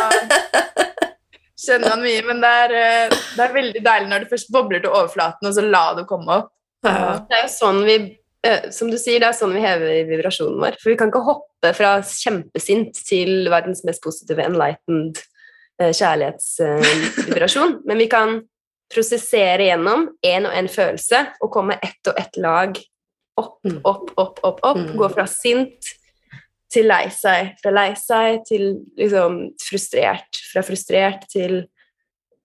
[1.67, 2.23] kjenner man mye.
[2.29, 5.57] Men det er, eh, det er veldig deilig når det først bobler til overflaten, og
[5.57, 6.53] så la det komme opp.
[6.87, 7.19] Ja.
[7.29, 7.99] Det er jo sånn vi
[8.75, 10.79] som du sier, det er sånn vi hever vibrasjonen vår.
[10.83, 15.23] For vi kan ikke hoppe fra kjempesint til verdens mest positive enlightened
[15.81, 17.81] eh, kjærlighetsvibrasjon.
[17.89, 18.41] Men vi kan
[18.93, 22.77] prosessere gjennom en og en følelse og komme ett og ett lag
[23.37, 23.81] opp, Mm.
[23.85, 24.61] opp, opp, opp.
[24.63, 24.79] opp.
[24.79, 24.97] Mm.
[24.97, 25.91] Gå fra sint
[26.73, 28.69] til lei seg, fra lei seg til
[28.99, 31.61] liksom frustrert, fra frustrert til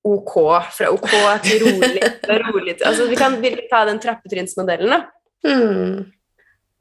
[0.05, 0.35] ok,
[0.75, 1.09] fra ok
[1.45, 5.01] til rolig, fra rolig til Altså vi kan virkelig ta den trappetrinnsmodellen, da.
[5.47, 6.11] Mm.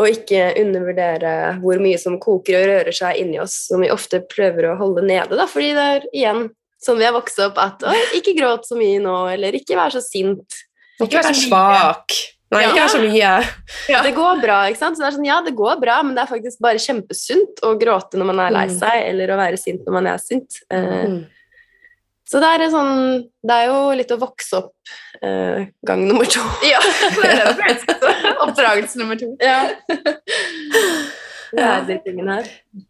[0.01, 4.23] Og ikke undervurdere hvor mye som koker og rører seg inni oss, som vi ofte
[4.31, 6.47] prøver å holde nede, da, fordi det er igjen
[6.81, 7.83] som vi har vokst opp, at
[8.17, 10.63] ikke gråt så mye nå, eller ikke vær så sint.
[11.01, 12.15] Ikke vær så svak.
[12.51, 13.33] Nei, ikke vær så mye.
[13.93, 14.01] Ja.
[14.03, 14.97] Det går bra, ikke sant?
[14.97, 17.75] Så det er sånn, ja, det går bra, men det er faktisk bare kjempesunt å
[17.79, 18.79] gråte når man er lei Mm.
[18.81, 20.63] seg, eller å være sint når man er sint.
[20.71, 21.21] Eh, Mm.
[22.31, 24.75] Så det er, sånn, det er jo litt å vokse opp
[25.25, 26.43] eh, gang nummer to.
[26.73, 26.81] Ja,
[27.17, 28.35] det er det.
[28.41, 29.33] Oppdragelse nummer to.
[29.41, 29.65] Ja.
[31.53, 31.83] Ja.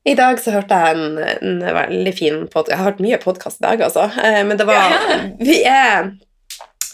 [0.05, 3.57] I dag så hørte jeg en, en veldig fin podkast Jeg har hørt mye podkast
[3.63, 4.05] i dag, altså.
[4.21, 4.93] Eh, men det var
[5.41, 6.11] Vi er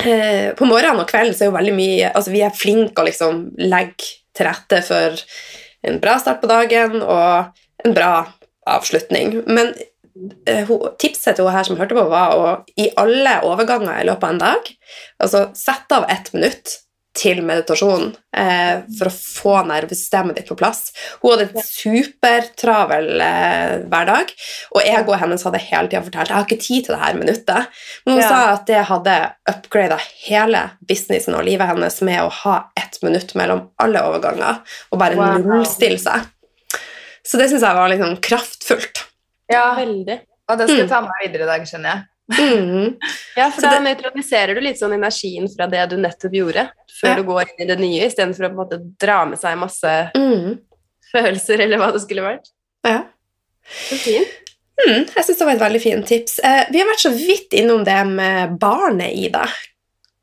[0.05, 3.09] eh, På morgenen og kvelden så er jo veldig mye Altså, vi er flinke å
[3.09, 5.19] liksom legge til rette for
[5.87, 8.13] en bra start på dagen og en bra
[8.67, 9.43] avslutning.
[9.47, 9.73] Men
[11.03, 12.49] tipset til hun her som hørte på, var å
[12.79, 14.75] i alle overganger i løpet av en dag
[15.23, 16.79] altså sette av ett minutt
[17.17, 20.91] til meditasjon eh, for å få nervesystemet ditt på plass.
[21.23, 24.33] Hun hadde en supertravel eh, hverdag,
[24.75, 27.19] og jeg og hennes hadde hele tida fortalt jeg har ikke tid til det her
[27.19, 27.81] minuttet.
[28.05, 28.29] Men hun ja.
[28.29, 29.17] sa at det hadde
[29.55, 35.01] upgrada hele businessen og livet hennes med å ha ett minutt mellom alle overganger og
[35.01, 35.41] bare wow.
[35.41, 36.29] nullstille seg.
[37.27, 39.07] Så det syns jeg var liksom kraftfullt.
[39.53, 40.21] Ja, veldig.
[40.47, 42.07] Og det skal jeg ta med meg videre i dag, skjønner jeg.
[42.27, 42.97] Mm.
[43.37, 46.65] Ja, for da det, nøytraliserer du litt sånn energien fra det du nettopp gjorde,
[46.97, 47.17] før ja.
[47.19, 49.93] du går inn i det nye, istedenfor å på en måte dra med seg masse
[50.17, 50.55] mm.
[51.11, 52.49] følelser, eller hva det skulle vært.
[52.87, 53.03] Ja.
[53.67, 54.33] Så fint.
[54.77, 56.39] Mm, jeg syns det var et veldig fint tips.
[56.45, 59.61] Eh, vi har vært så vidt innom det med barnet i deg.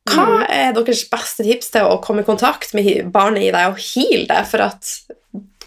[0.09, 0.47] Hva mm.
[0.51, 4.27] er deres beste tips til å komme i kontakt med barnet i deg og heale
[4.29, 4.89] det for at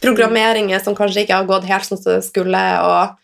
[0.02, 3.16] programmeringer som kanskje ikke har gått helt som det skulle, og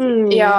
[0.00, 0.30] Mm.
[0.34, 0.56] Ja.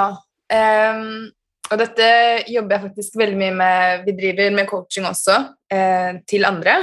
[0.48, 1.28] Um,
[1.68, 2.06] og dette
[2.48, 5.34] jobber jeg faktisk veldig mye med Vi driver med coaching også
[5.72, 6.78] eh, til andre.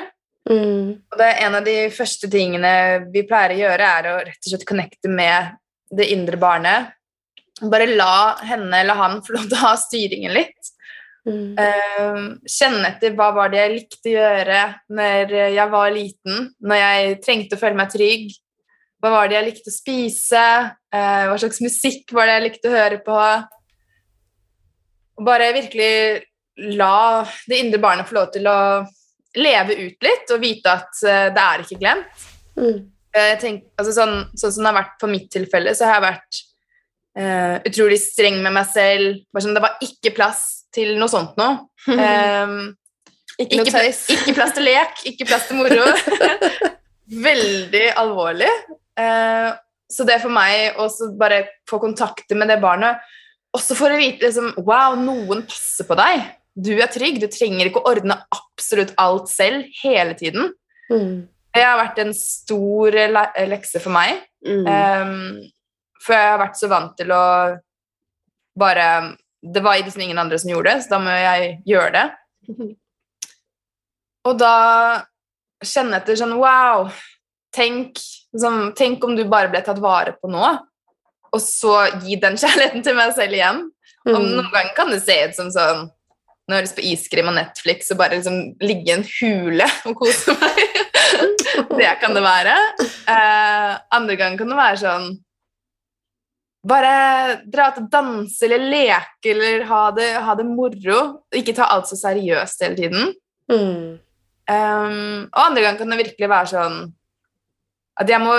[0.45, 0.91] Mm.
[1.09, 2.73] Og det er en av de første tingene
[3.13, 5.55] vi pleier å gjøre, er å rett og slett connecte med
[5.95, 6.93] det indre barnet.
[7.65, 10.71] Bare la henne eller han få lov til å ha styringen litt.
[11.25, 11.57] Mm.
[11.57, 14.59] Um, kjenne etter hva var det jeg likte å gjøre
[14.93, 18.35] når jeg var liten, når jeg trengte å føle meg trygg.
[19.05, 20.45] Hva var det jeg likte å spise?
[20.89, 23.17] Eh, hva slags musikk var det jeg likte å høre på?
[25.15, 26.23] Og bare virkelig
[26.73, 28.57] la det indre barnet få lov til å
[29.37, 32.25] leve ut litt og vite at uh, det er ikke glemt.
[32.57, 32.79] Mm.
[33.15, 36.05] Jeg tenker, altså sånn, sånn, som det har vært på mitt tilfelle, så har jeg
[36.07, 36.39] vært
[37.19, 39.21] uh, utrolig streng med meg selv.
[39.37, 40.41] Sånn, det var ikke plass
[40.75, 41.61] til noe sånt noe.
[41.85, 42.71] Um,
[43.35, 43.81] ikke, ikke,
[44.15, 45.83] ikke plass til lek, ikke plass til moro.
[47.27, 48.49] Veldig alvorlig.
[48.99, 49.53] Uh,
[49.91, 50.87] så det for meg å
[51.19, 53.03] bare få kontakte med det barnet,
[53.55, 56.25] også for å vite liksom, Wow, noen passer på deg.
[56.55, 57.19] Du er trygg.
[57.21, 60.51] Du trenger ikke å ordne absolutt alt selv hele tiden.
[60.91, 61.27] Mm.
[61.55, 64.23] Det har vært en stor le lekse for meg.
[64.45, 64.65] Mm.
[64.67, 67.25] Um, for jeg har vært så vant til å
[68.55, 69.15] bare
[69.45, 72.05] Det var liksom ingen andre som gjorde det, så da må jeg gjøre det.
[74.25, 74.55] Og da
[75.65, 76.89] kjenne etter sånn Wow,
[77.53, 77.99] tenk
[78.35, 80.43] Liksom, tenk om du bare ble tatt vare på nå,
[81.35, 83.67] og så gi den kjærligheten til meg selv igjen.
[84.05, 84.13] Mm.
[84.13, 85.87] Og noen ganger kan det se ut som sånn
[86.45, 89.65] Når jeg har lyst på iskrim og Netflix og bare liksom ligge i en hule
[89.89, 90.59] og kose meg.
[91.79, 92.53] det kan det være.
[92.85, 95.07] Eh, andre ganger kan det være sånn
[96.69, 96.93] Bare
[97.49, 101.01] dra til å danse eller leke eller ha det, ha det moro.
[101.33, 103.11] Ikke ta alt så seriøst hele tiden.
[103.49, 103.97] Mm.
[104.49, 106.79] Um, og andre ganger kan det virkelig være sånn
[108.01, 108.37] at jeg må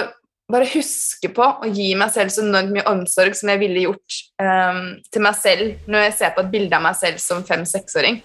[0.52, 4.18] bare huske på å gi meg selv så enormt mye omsorg som jeg ville gjort
[4.38, 8.20] um, til meg selv når jeg ser på et bilde av meg selv som fem-seksåring.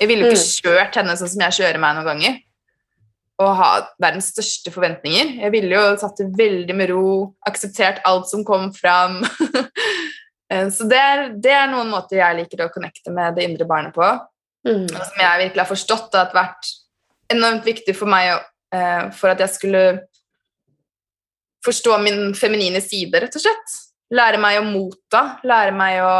[0.00, 0.56] Jeg ville jo ikke mm.
[0.64, 2.40] kjørt henne sånn som jeg kjører meg noen ganger.
[3.42, 3.68] Og ha
[4.02, 5.36] verdens største forventninger.
[5.44, 7.06] Jeg ville jo tatt det veldig med ro,
[7.48, 9.22] akseptert alt som kom fram.
[10.52, 13.64] Eh, så det er, det er, noen måter jeg liker å connecte med det indre
[13.64, 14.04] barnet på.
[14.68, 14.82] Mm.
[14.84, 16.68] Som jeg virkelig har forstått har vært
[17.32, 19.82] enormt viktig for meg uh, for at jeg skulle
[21.64, 23.78] forstå min feminine side, rett og slett.
[24.12, 25.22] Lære meg å motta.
[25.46, 26.16] Lære meg å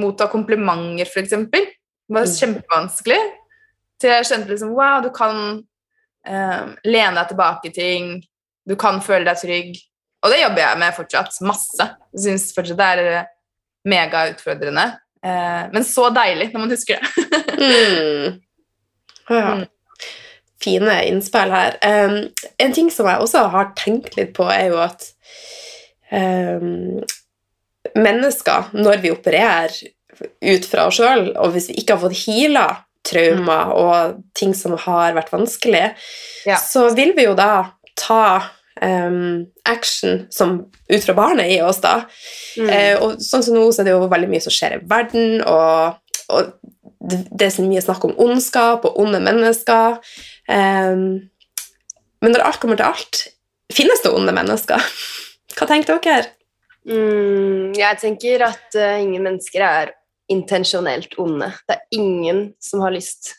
[0.00, 1.34] motta komplimenter, f.eks.
[1.52, 2.34] Det var mm.
[2.38, 3.18] kjempevanskelig.
[3.98, 5.40] Til jeg skjønte liksom Wow, du kan
[6.26, 8.12] eh, lene deg tilbake i ting.
[8.68, 9.74] Du kan føle deg trygg.
[10.24, 11.40] Og det jobber jeg med fortsatt.
[11.46, 11.90] Masse.
[12.14, 13.30] Jeg syns fortsatt det er eh,
[13.88, 14.86] megautfordrende.
[15.24, 17.32] Eh, men så deilig når man husker det.
[17.64, 18.38] mm.
[19.28, 19.58] Ja.
[20.62, 21.78] Fine innspill her.
[21.82, 22.18] Um,
[22.58, 25.06] en ting som jeg også har tenkt litt på, er jo at
[26.10, 26.98] um,
[27.94, 29.78] mennesker, når vi opererer
[30.18, 32.66] ut fra oss sjøl, og hvis vi ikke har fått heala
[33.06, 33.74] traumer mm.
[33.78, 35.84] og ting som har vært vanskelig,
[36.48, 36.58] ja.
[36.58, 38.24] så vil vi jo da ta
[38.82, 42.02] um, action som ut fra barnet i oss, da.
[42.58, 42.68] Mm.
[42.68, 45.40] Uh, og sånn som nå, så er det jo veldig mye som skjer i verden,
[45.46, 45.98] og,
[46.34, 46.52] og
[47.08, 49.98] det, er så mye snakk om ondskap og onde mennesker.
[50.48, 51.28] Um,
[52.22, 53.22] men når alt kommer til alt,
[53.72, 54.82] finnes det onde mennesker?
[55.58, 56.34] Hva tenker dere?
[56.88, 59.94] Mm, jeg tenker at uh, ingen mennesker er
[60.32, 61.50] intensjonelt onde.
[61.68, 63.32] Det er ingen som har lyst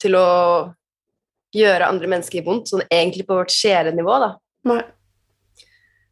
[0.00, 0.28] til å
[1.54, 4.30] gjøre andre mennesker vondt, sånn egentlig på vårt sjelenivå, da.
[4.70, 4.82] Nei.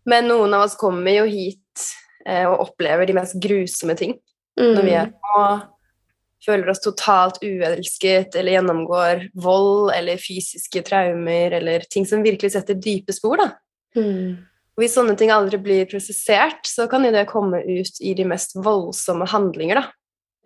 [0.08, 1.84] Men noen av oss kommer jo hit
[2.24, 4.16] eh, og opplever de mest grusomme ting
[4.58, 5.42] når vi er små.
[6.44, 12.78] Føler oss totalt uelsket eller gjennomgår vold eller fysiske traumer eller ting som virkelig setter
[12.78, 13.40] dype spor.
[13.42, 13.48] da.
[13.98, 14.38] Mm.
[14.78, 18.54] Hvis sånne ting aldri blir prosessert, så kan jo det komme ut i de mest
[18.54, 19.84] voldsomme handlinger da,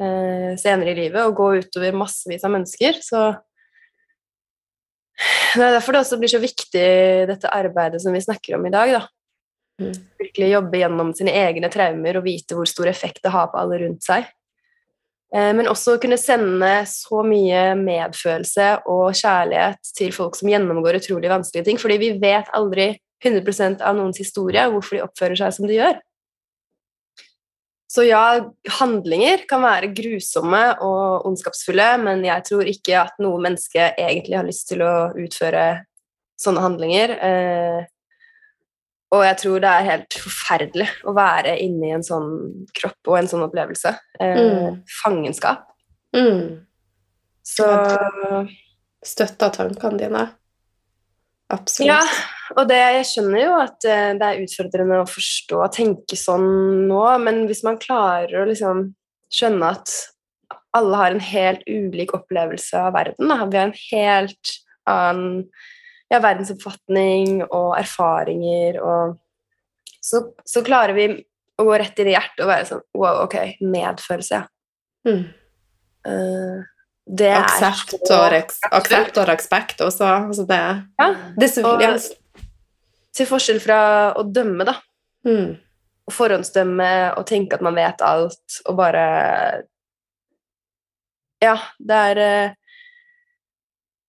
[0.01, 2.97] eh, senere i livet og gå utover massevis av mennesker.
[3.05, 3.25] Så
[5.53, 6.87] det er derfor det også blir så viktig,
[7.29, 8.97] dette arbeidet som vi snakker om i dag.
[8.97, 9.03] da.
[9.83, 9.93] Mm.
[10.19, 13.83] Virkelig jobbe gjennom sine egne traumer og vite hvor stor effekt det har på alle
[13.85, 14.25] rundt seg.
[15.35, 21.33] Eh, Men også kunne sende så mye medfølelse og kjærlighet til folk som gjennomgår utrolig
[21.33, 22.93] vanskelige ting, fordi vi vet aldri
[23.25, 26.01] 100% av noens historie hvorfor de oppfører seg som de gjør.
[27.93, 28.41] Så ja,
[28.81, 34.49] handlinger kan være grusomme og ondskapsfulle, men jeg tror ikke at noe menneske egentlig har
[34.49, 35.67] lyst til å utføre
[36.41, 37.13] sånne handlinger.
[39.13, 42.31] Og jeg tror det er helt forferdelig å være inni en sånn
[42.77, 43.93] kropp og en sånn opplevelse.
[44.21, 44.79] Eh, Mm.
[45.03, 45.67] Fangenskap.
[46.17, 46.65] Mm.
[47.43, 47.67] Så
[49.03, 50.23] Støtta tankene dine.
[51.53, 51.91] Absolutt.
[51.91, 52.01] Ja,
[52.57, 56.47] og det, jeg skjønner jo at eh, det er utfordrende å forstå og tenke sånn
[56.89, 58.87] nå, men hvis man klarer å liksom
[59.33, 59.93] skjønne at
[60.77, 63.45] alle har en helt ulik opplevelse av verden, da.
[63.45, 64.55] vi har en helt
[64.89, 65.43] annen
[66.13, 69.17] ja, verdensoppfatning og erfaringer, og
[70.03, 71.07] så, så klarer vi
[71.61, 74.47] å gå rett i det hjertet og være sånn Wow, ok, medfølelse, ja.
[75.09, 75.23] Mm.
[76.07, 76.63] Uh,
[77.07, 80.07] det er Aksept så og, aksept og respekt også.
[80.29, 80.59] Altså det,
[81.01, 81.09] Ja,
[81.39, 81.97] det så og- ja.
[83.13, 83.79] til forskjell fra
[84.17, 84.77] å dømme, da.
[85.27, 85.51] mm.
[86.09, 89.63] å forhåndsdømme og tenke at man vet alt, og bare
[91.43, 92.55] Ja, det er eh,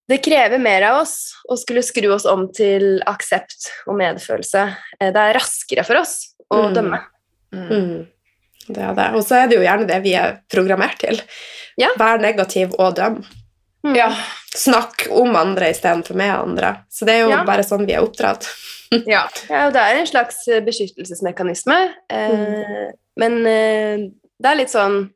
[0.09, 4.65] Det krever mer av oss å skulle skru oss om til aksept og medfølelse.
[4.99, 6.73] Eh, Det er raskere for oss å Mm.
[6.75, 6.99] dømme.
[7.53, 8.07] Mm.
[8.67, 9.07] Det er det.
[9.15, 11.21] Og så er det jo gjerne det vi er programmert til.
[11.77, 11.89] Ja.
[11.97, 13.23] Vær negativ og døm.
[13.85, 13.95] Mm.
[13.95, 14.09] Ja.
[14.55, 16.85] Snakk om andre istedenfor med andre.
[16.91, 17.43] Så det er jo Ja.
[17.43, 18.47] bare sånn vi er oppdratt.
[19.07, 19.27] ja.
[19.49, 23.97] Ja, og det er en slags beskyttelsesmekanisme, eh, men eh,
[24.39, 25.09] det er litt sånn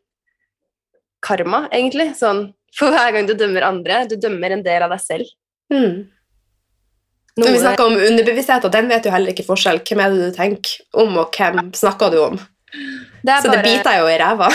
[1.22, 2.14] karma, egentlig.
[2.18, 5.26] Sånn, for hver gang du dømmer andre, du dømmer en del av deg selv.
[5.74, 6.08] Mm.
[7.38, 9.80] Når vi snakker om underbevissthet, og den vet jo heller ikke forskjell.
[9.86, 12.40] Hvem er det du tenker om, og hvem snakker du om?
[13.24, 14.48] det er Så det biter jo i ræva.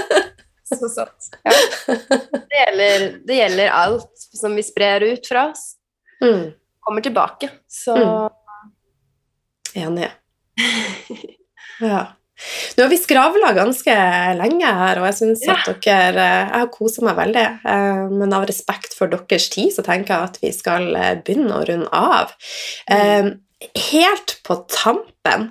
[0.66, 1.28] Så sant.
[1.86, 5.74] Det gjelder, det gjelder alt som vi sprer ut fra oss,
[6.24, 6.54] Mm.
[6.80, 7.50] kommer tilbake.
[7.68, 8.32] Så Mm.
[9.76, 10.08] Enig.
[11.80, 12.06] Ja.
[12.76, 13.94] Nå har vi skravla ganske
[14.36, 18.36] lenge her, og jeg syns at dere eh, Jeg har kosa meg veldig, eh, men
[18.36, 21.90] av respekt for deres tid så tenker jeg at vi skal eh, begynne å runde
[21.96, 22.36] av.
[22.92, 23.34] Eh,
[23.72, 25.46] Helt på tampen,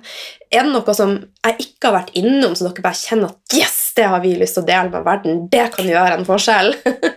[0.46, 3.80] er det noe som jeg ikke har vært innom, så dere bare kjenner at yes,
[3.98, 6.70] det har vi lyst til å dele med verden, det kan gjøre en forskjell?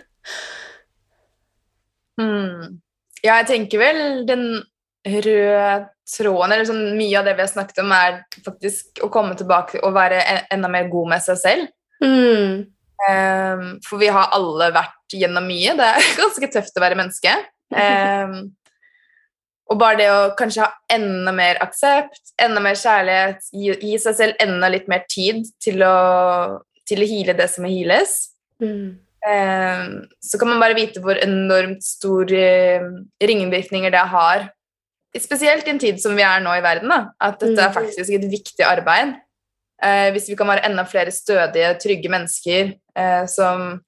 [2.20, 2.80] Hmm.
[3.24, 4.42] Ja, jeg tenker vel den
[5.08, 5.70] røde
[6.10, 9.82] tråden, eller sånn mye av det vi har snakket om, er faktisk å komme tilbake
[9.84, 11.72] og være e- enda mer god med seg selv.
[12.04, 12.70] Mm.
[13.00, 15.76] Um, for vi har alle vært gjennom mye.
[15.78, 17.36] Det er ganske tøft å være menneske.
[17.70, 18.50] Um,
[19.70, 24.16] og bare det å kanskje ha enda mer aksept, enda mer kjærlighet, gi, gi seg
[24.18, 25.94] selv enda litt mer tid til å,
[26.88, 28.16] til å heale det som må heales.
[28.62, 28.98] Mm.
[29.20, 32.88] Um, så kan man bare vite hvor enormt store eh,
[33.30, 34.48] ringvirkninger det har.
[35.18, 36.88] Spesielt i en tid som vi er nå i verden.
[36.92, 37.00] Da.
[37.20, 37.74] At dette er Mm.
[37.74, 39.16] faktisk et viktig arbeid.
[39.82, 43.80] Eh, hvis vi kan være enda flere stødige, trygge mennesker eh, som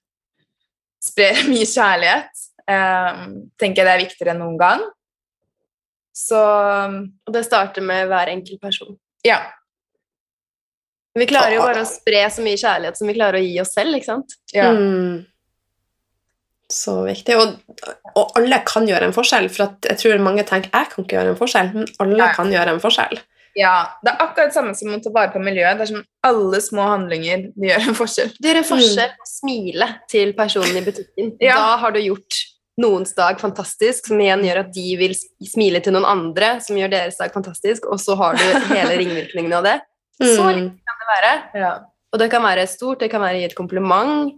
[1.02, 2.32] sprer mye kjærlighet,
[2.66, 3.22] eh,
[3.60, 4.82] tenker jeg det er viktigere enn noen gang.
[6.14, 6.36] Så
[7.26, 8.98] Og det starter med hver enkelt person.
[9.24, 9.40] ja.
[11.14, 13.74] Vi klarer jo bare å spre så mye kjærlighet som vi klarer å gi oss
[13.74, 14.32] selv, ikke sant?
[14.54, 14.70] ja.
[14.72, 15.26] Mm.
[16.72, 17.36] Så viktig.
[17.36, 17.58] Og,
[18.16, 21.18] og alle kan gjøre en forskjell, for at jeg tror mange tenker jeg kan ikke
[21.18, 22.32] gjøre en forskjell, men alle Nei.
[22.38, 23.20] kan gjøre en forskjell.
[23.58, 23.74] ja.
[24.00, 25.76] Det er akkurat det samme som å ta vare på miljøet.
[25.76, 28.32] Det er som alle små handlinger de gjør en forskjell.
[28.38, 31.36] Det gjør en forskjell å smile til personen i butikken.
[31.48, 31.58] Ja.
[31.60, 32.40] Da har du gjort
[32.80, 35.12] noens dag fantastisk, som igjen gjør at de vil
[35.44, 39.58] smile til noen andre, som gjør deres dag fantastisk, og så har du hele ringvirkningene
[39.60, 39.78] av det.
[40.22, 41.30] Så lett kan det være.
[41.58, 41.70] Ja.
[42.12, 44.30] Og det kan være stort, det kan være i et kompliment.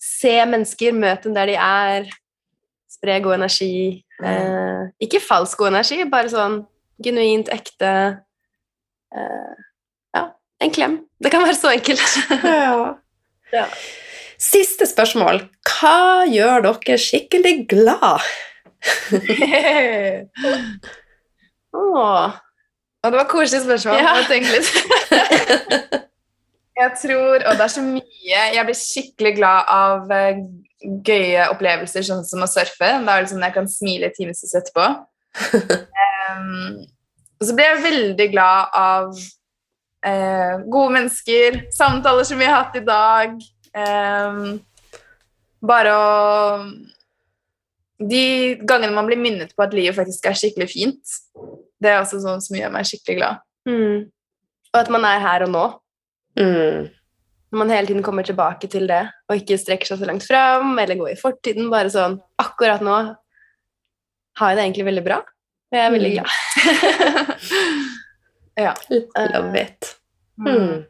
[0.00, 2.08] Se mennesker, møte dem der de er.
[2.90, 4.04] Spre god energi.
[4.24, 6.56] Eh, ikke falsk god energi, bare sånn
[7.04, 7.90] genuint, ekte
[9.14, 9.52] eh,
[10.16, 10.24] Ja,
[10.60, 10.98] en klem.
[11.22, 12.18] Det kan være så enkelt.
[12.44, 12.94] Ja.
[13.52, 13.66] Ja.
[14.40, 15.42] Siste spørsmål.
[15.66, 18.22] hva gjør dere skikkelig glad?
[21.74, 22.30] Åh.
[23.02, 23.98] Oh, det var koselig spørsmål.
[24.00, 24.14] Ja.
[24.20, 24.70] Jeg tenker litt.
[26.80, 30.40] jeg tror, og det er så mye Jeg blir skikkelig glad av eh,
[30.80, 32.88] gøye opplevelser, sånn som å surfe.
[33.04, 34.86] Da er det sånn jeg kan smile i timevis etterpå.
[36.38, 36.78] um,
[37.40, 42.80] og så blir jeg veldig glad av uh, gode mennesker, samtaler som vi har hatt
[42.80, 43.36] i dag.
[43.76, 44.56] Um,
[45.60, 46.06] bare å
[48.00, 51.18] De gangene man blir minnet på at livet faktisk er skikkelig fint,
[51.80, 53.42] det er også sånn som gjør meg skikkelig glad.
[53.68, 54.08] Mm.
[54.70, 55.64] Og at man er her og nå.
[56.40, 56.88] Mm.
[57.50, 60.76] Når man hele tiden kommer tilbake til det, og ikke strekker seg så langt fram,
[60.78, 61.66] eller går i fortiden.
[61.72, 62.94] Bare sånn Akkurat nå
[64.38, 66.16] har jeg det egentlig veldig bra, og jeg er veldig Mm.
[66.20, 67.40] glad.
[68.66, 68.74] ja.
[69.34, 69.90] Love it.
[70.40, 70.86] Mm.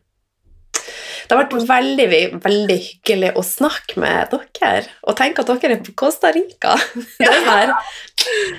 [1.30, 2.06] Det har vært veldig,
[2.42, 4.86] veldig hyggelig å snakke med dere.
[5.06, 6.72] Og tenk at dere er på Costa Rica.
[7.20, 7.72] Det er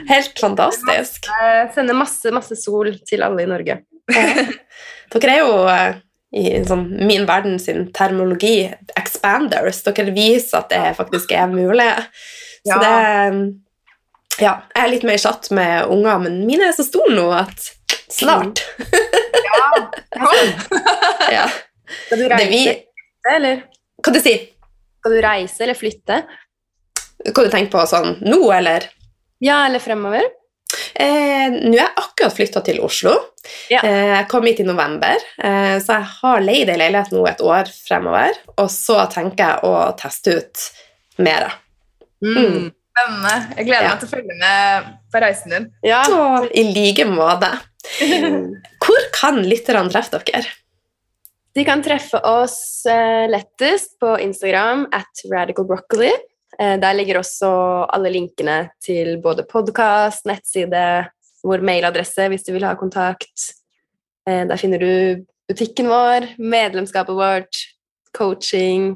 [0.10, 1.28] helt fantastisk.
[1.76, 3.82] Sender masse, masse sol til alle i Norge.
[4.08, 6.00] Dere er jo eh,
[6.32, 9.82] i sånn, min verden sin termologi expanders.
[9.84, 11.90] Dere viser at det faktisk er mulig.
[12.64, 12.80] Så Ja.
[12.80, 13.56] det
[14.40, 17.68] Ja, jeg er litt mer satt med unger, men mine er så store nå at
[18.10, 18.62] snart.
[21.32, 21.48] Ja.
[22.06, 22.62] Skal du reise, vi
[23.36, 23.64] eller?
[24.02, 24.46] Hva du sier
[25.02, 26.22] Skal du reise eller flytte?
[27.28, 28.88] Hva du tenker på sånn nå, eller?
[29.44, 30.24] Ja, eller fremover?
[30.96, 33.14] Eh, Nå er jeg akkurat flytta til Oslo.
[33.72, 33.82] Ja.
[33.84, 37.42] Eh, jeg kom hit i november, eh, så jeg har leid ei leilighet nå et
[37.44, 38.38] år fremover.
[38.58, 40.68] Og så tenker jeg å teste ut
[41.26, 41.50] mer.
[42.24, 42.70] Mm.
[42.92, 43.36] Spennende.
[43.58, 43.92] Jeg gleder Ja.
[43.96, 45.70] meg til å følge med på reisen din.
[45.84, 46.04] Ja.
[46.04, 47.52] Så i like måte.
[48.84, 50.44] Hvor kan lytterne treffe dere?
[51.56, 56.12] De kan treffe oss eh, lettest på Instagram at radicalbroccoli.
[56.60, 57.50] Eh, der ligger også
[57.94, 61.08] alle linkene til både podkast, nettside,
[61.44, 63.52] vår mailadresse hvis du vil ha kontakt.
[64.28, 67.64] Eh, der finner du butikken vår, medlemskapet vårt,
[68.18, 68.96] coaching.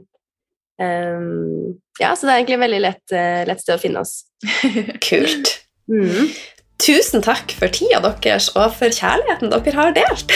[0.82, 4.26] Ehm, ja, så det er egentlig veldig lett, eh, lett sted å finne oss.
[5.08, 5.56] Kult.
[5.92, 6.34] Mm.
[6.82, 10.36] Tusen takk for tida deres og for kjærligheten dere har delt.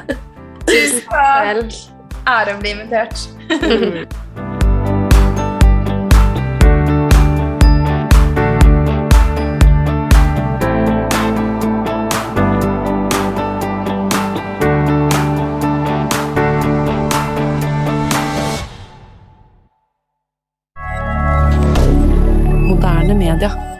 [0.68, 1.80] Tusen takk.
[2.28, 4.46] Ære å bli invitert.
[23.28, 23.77] milliardaire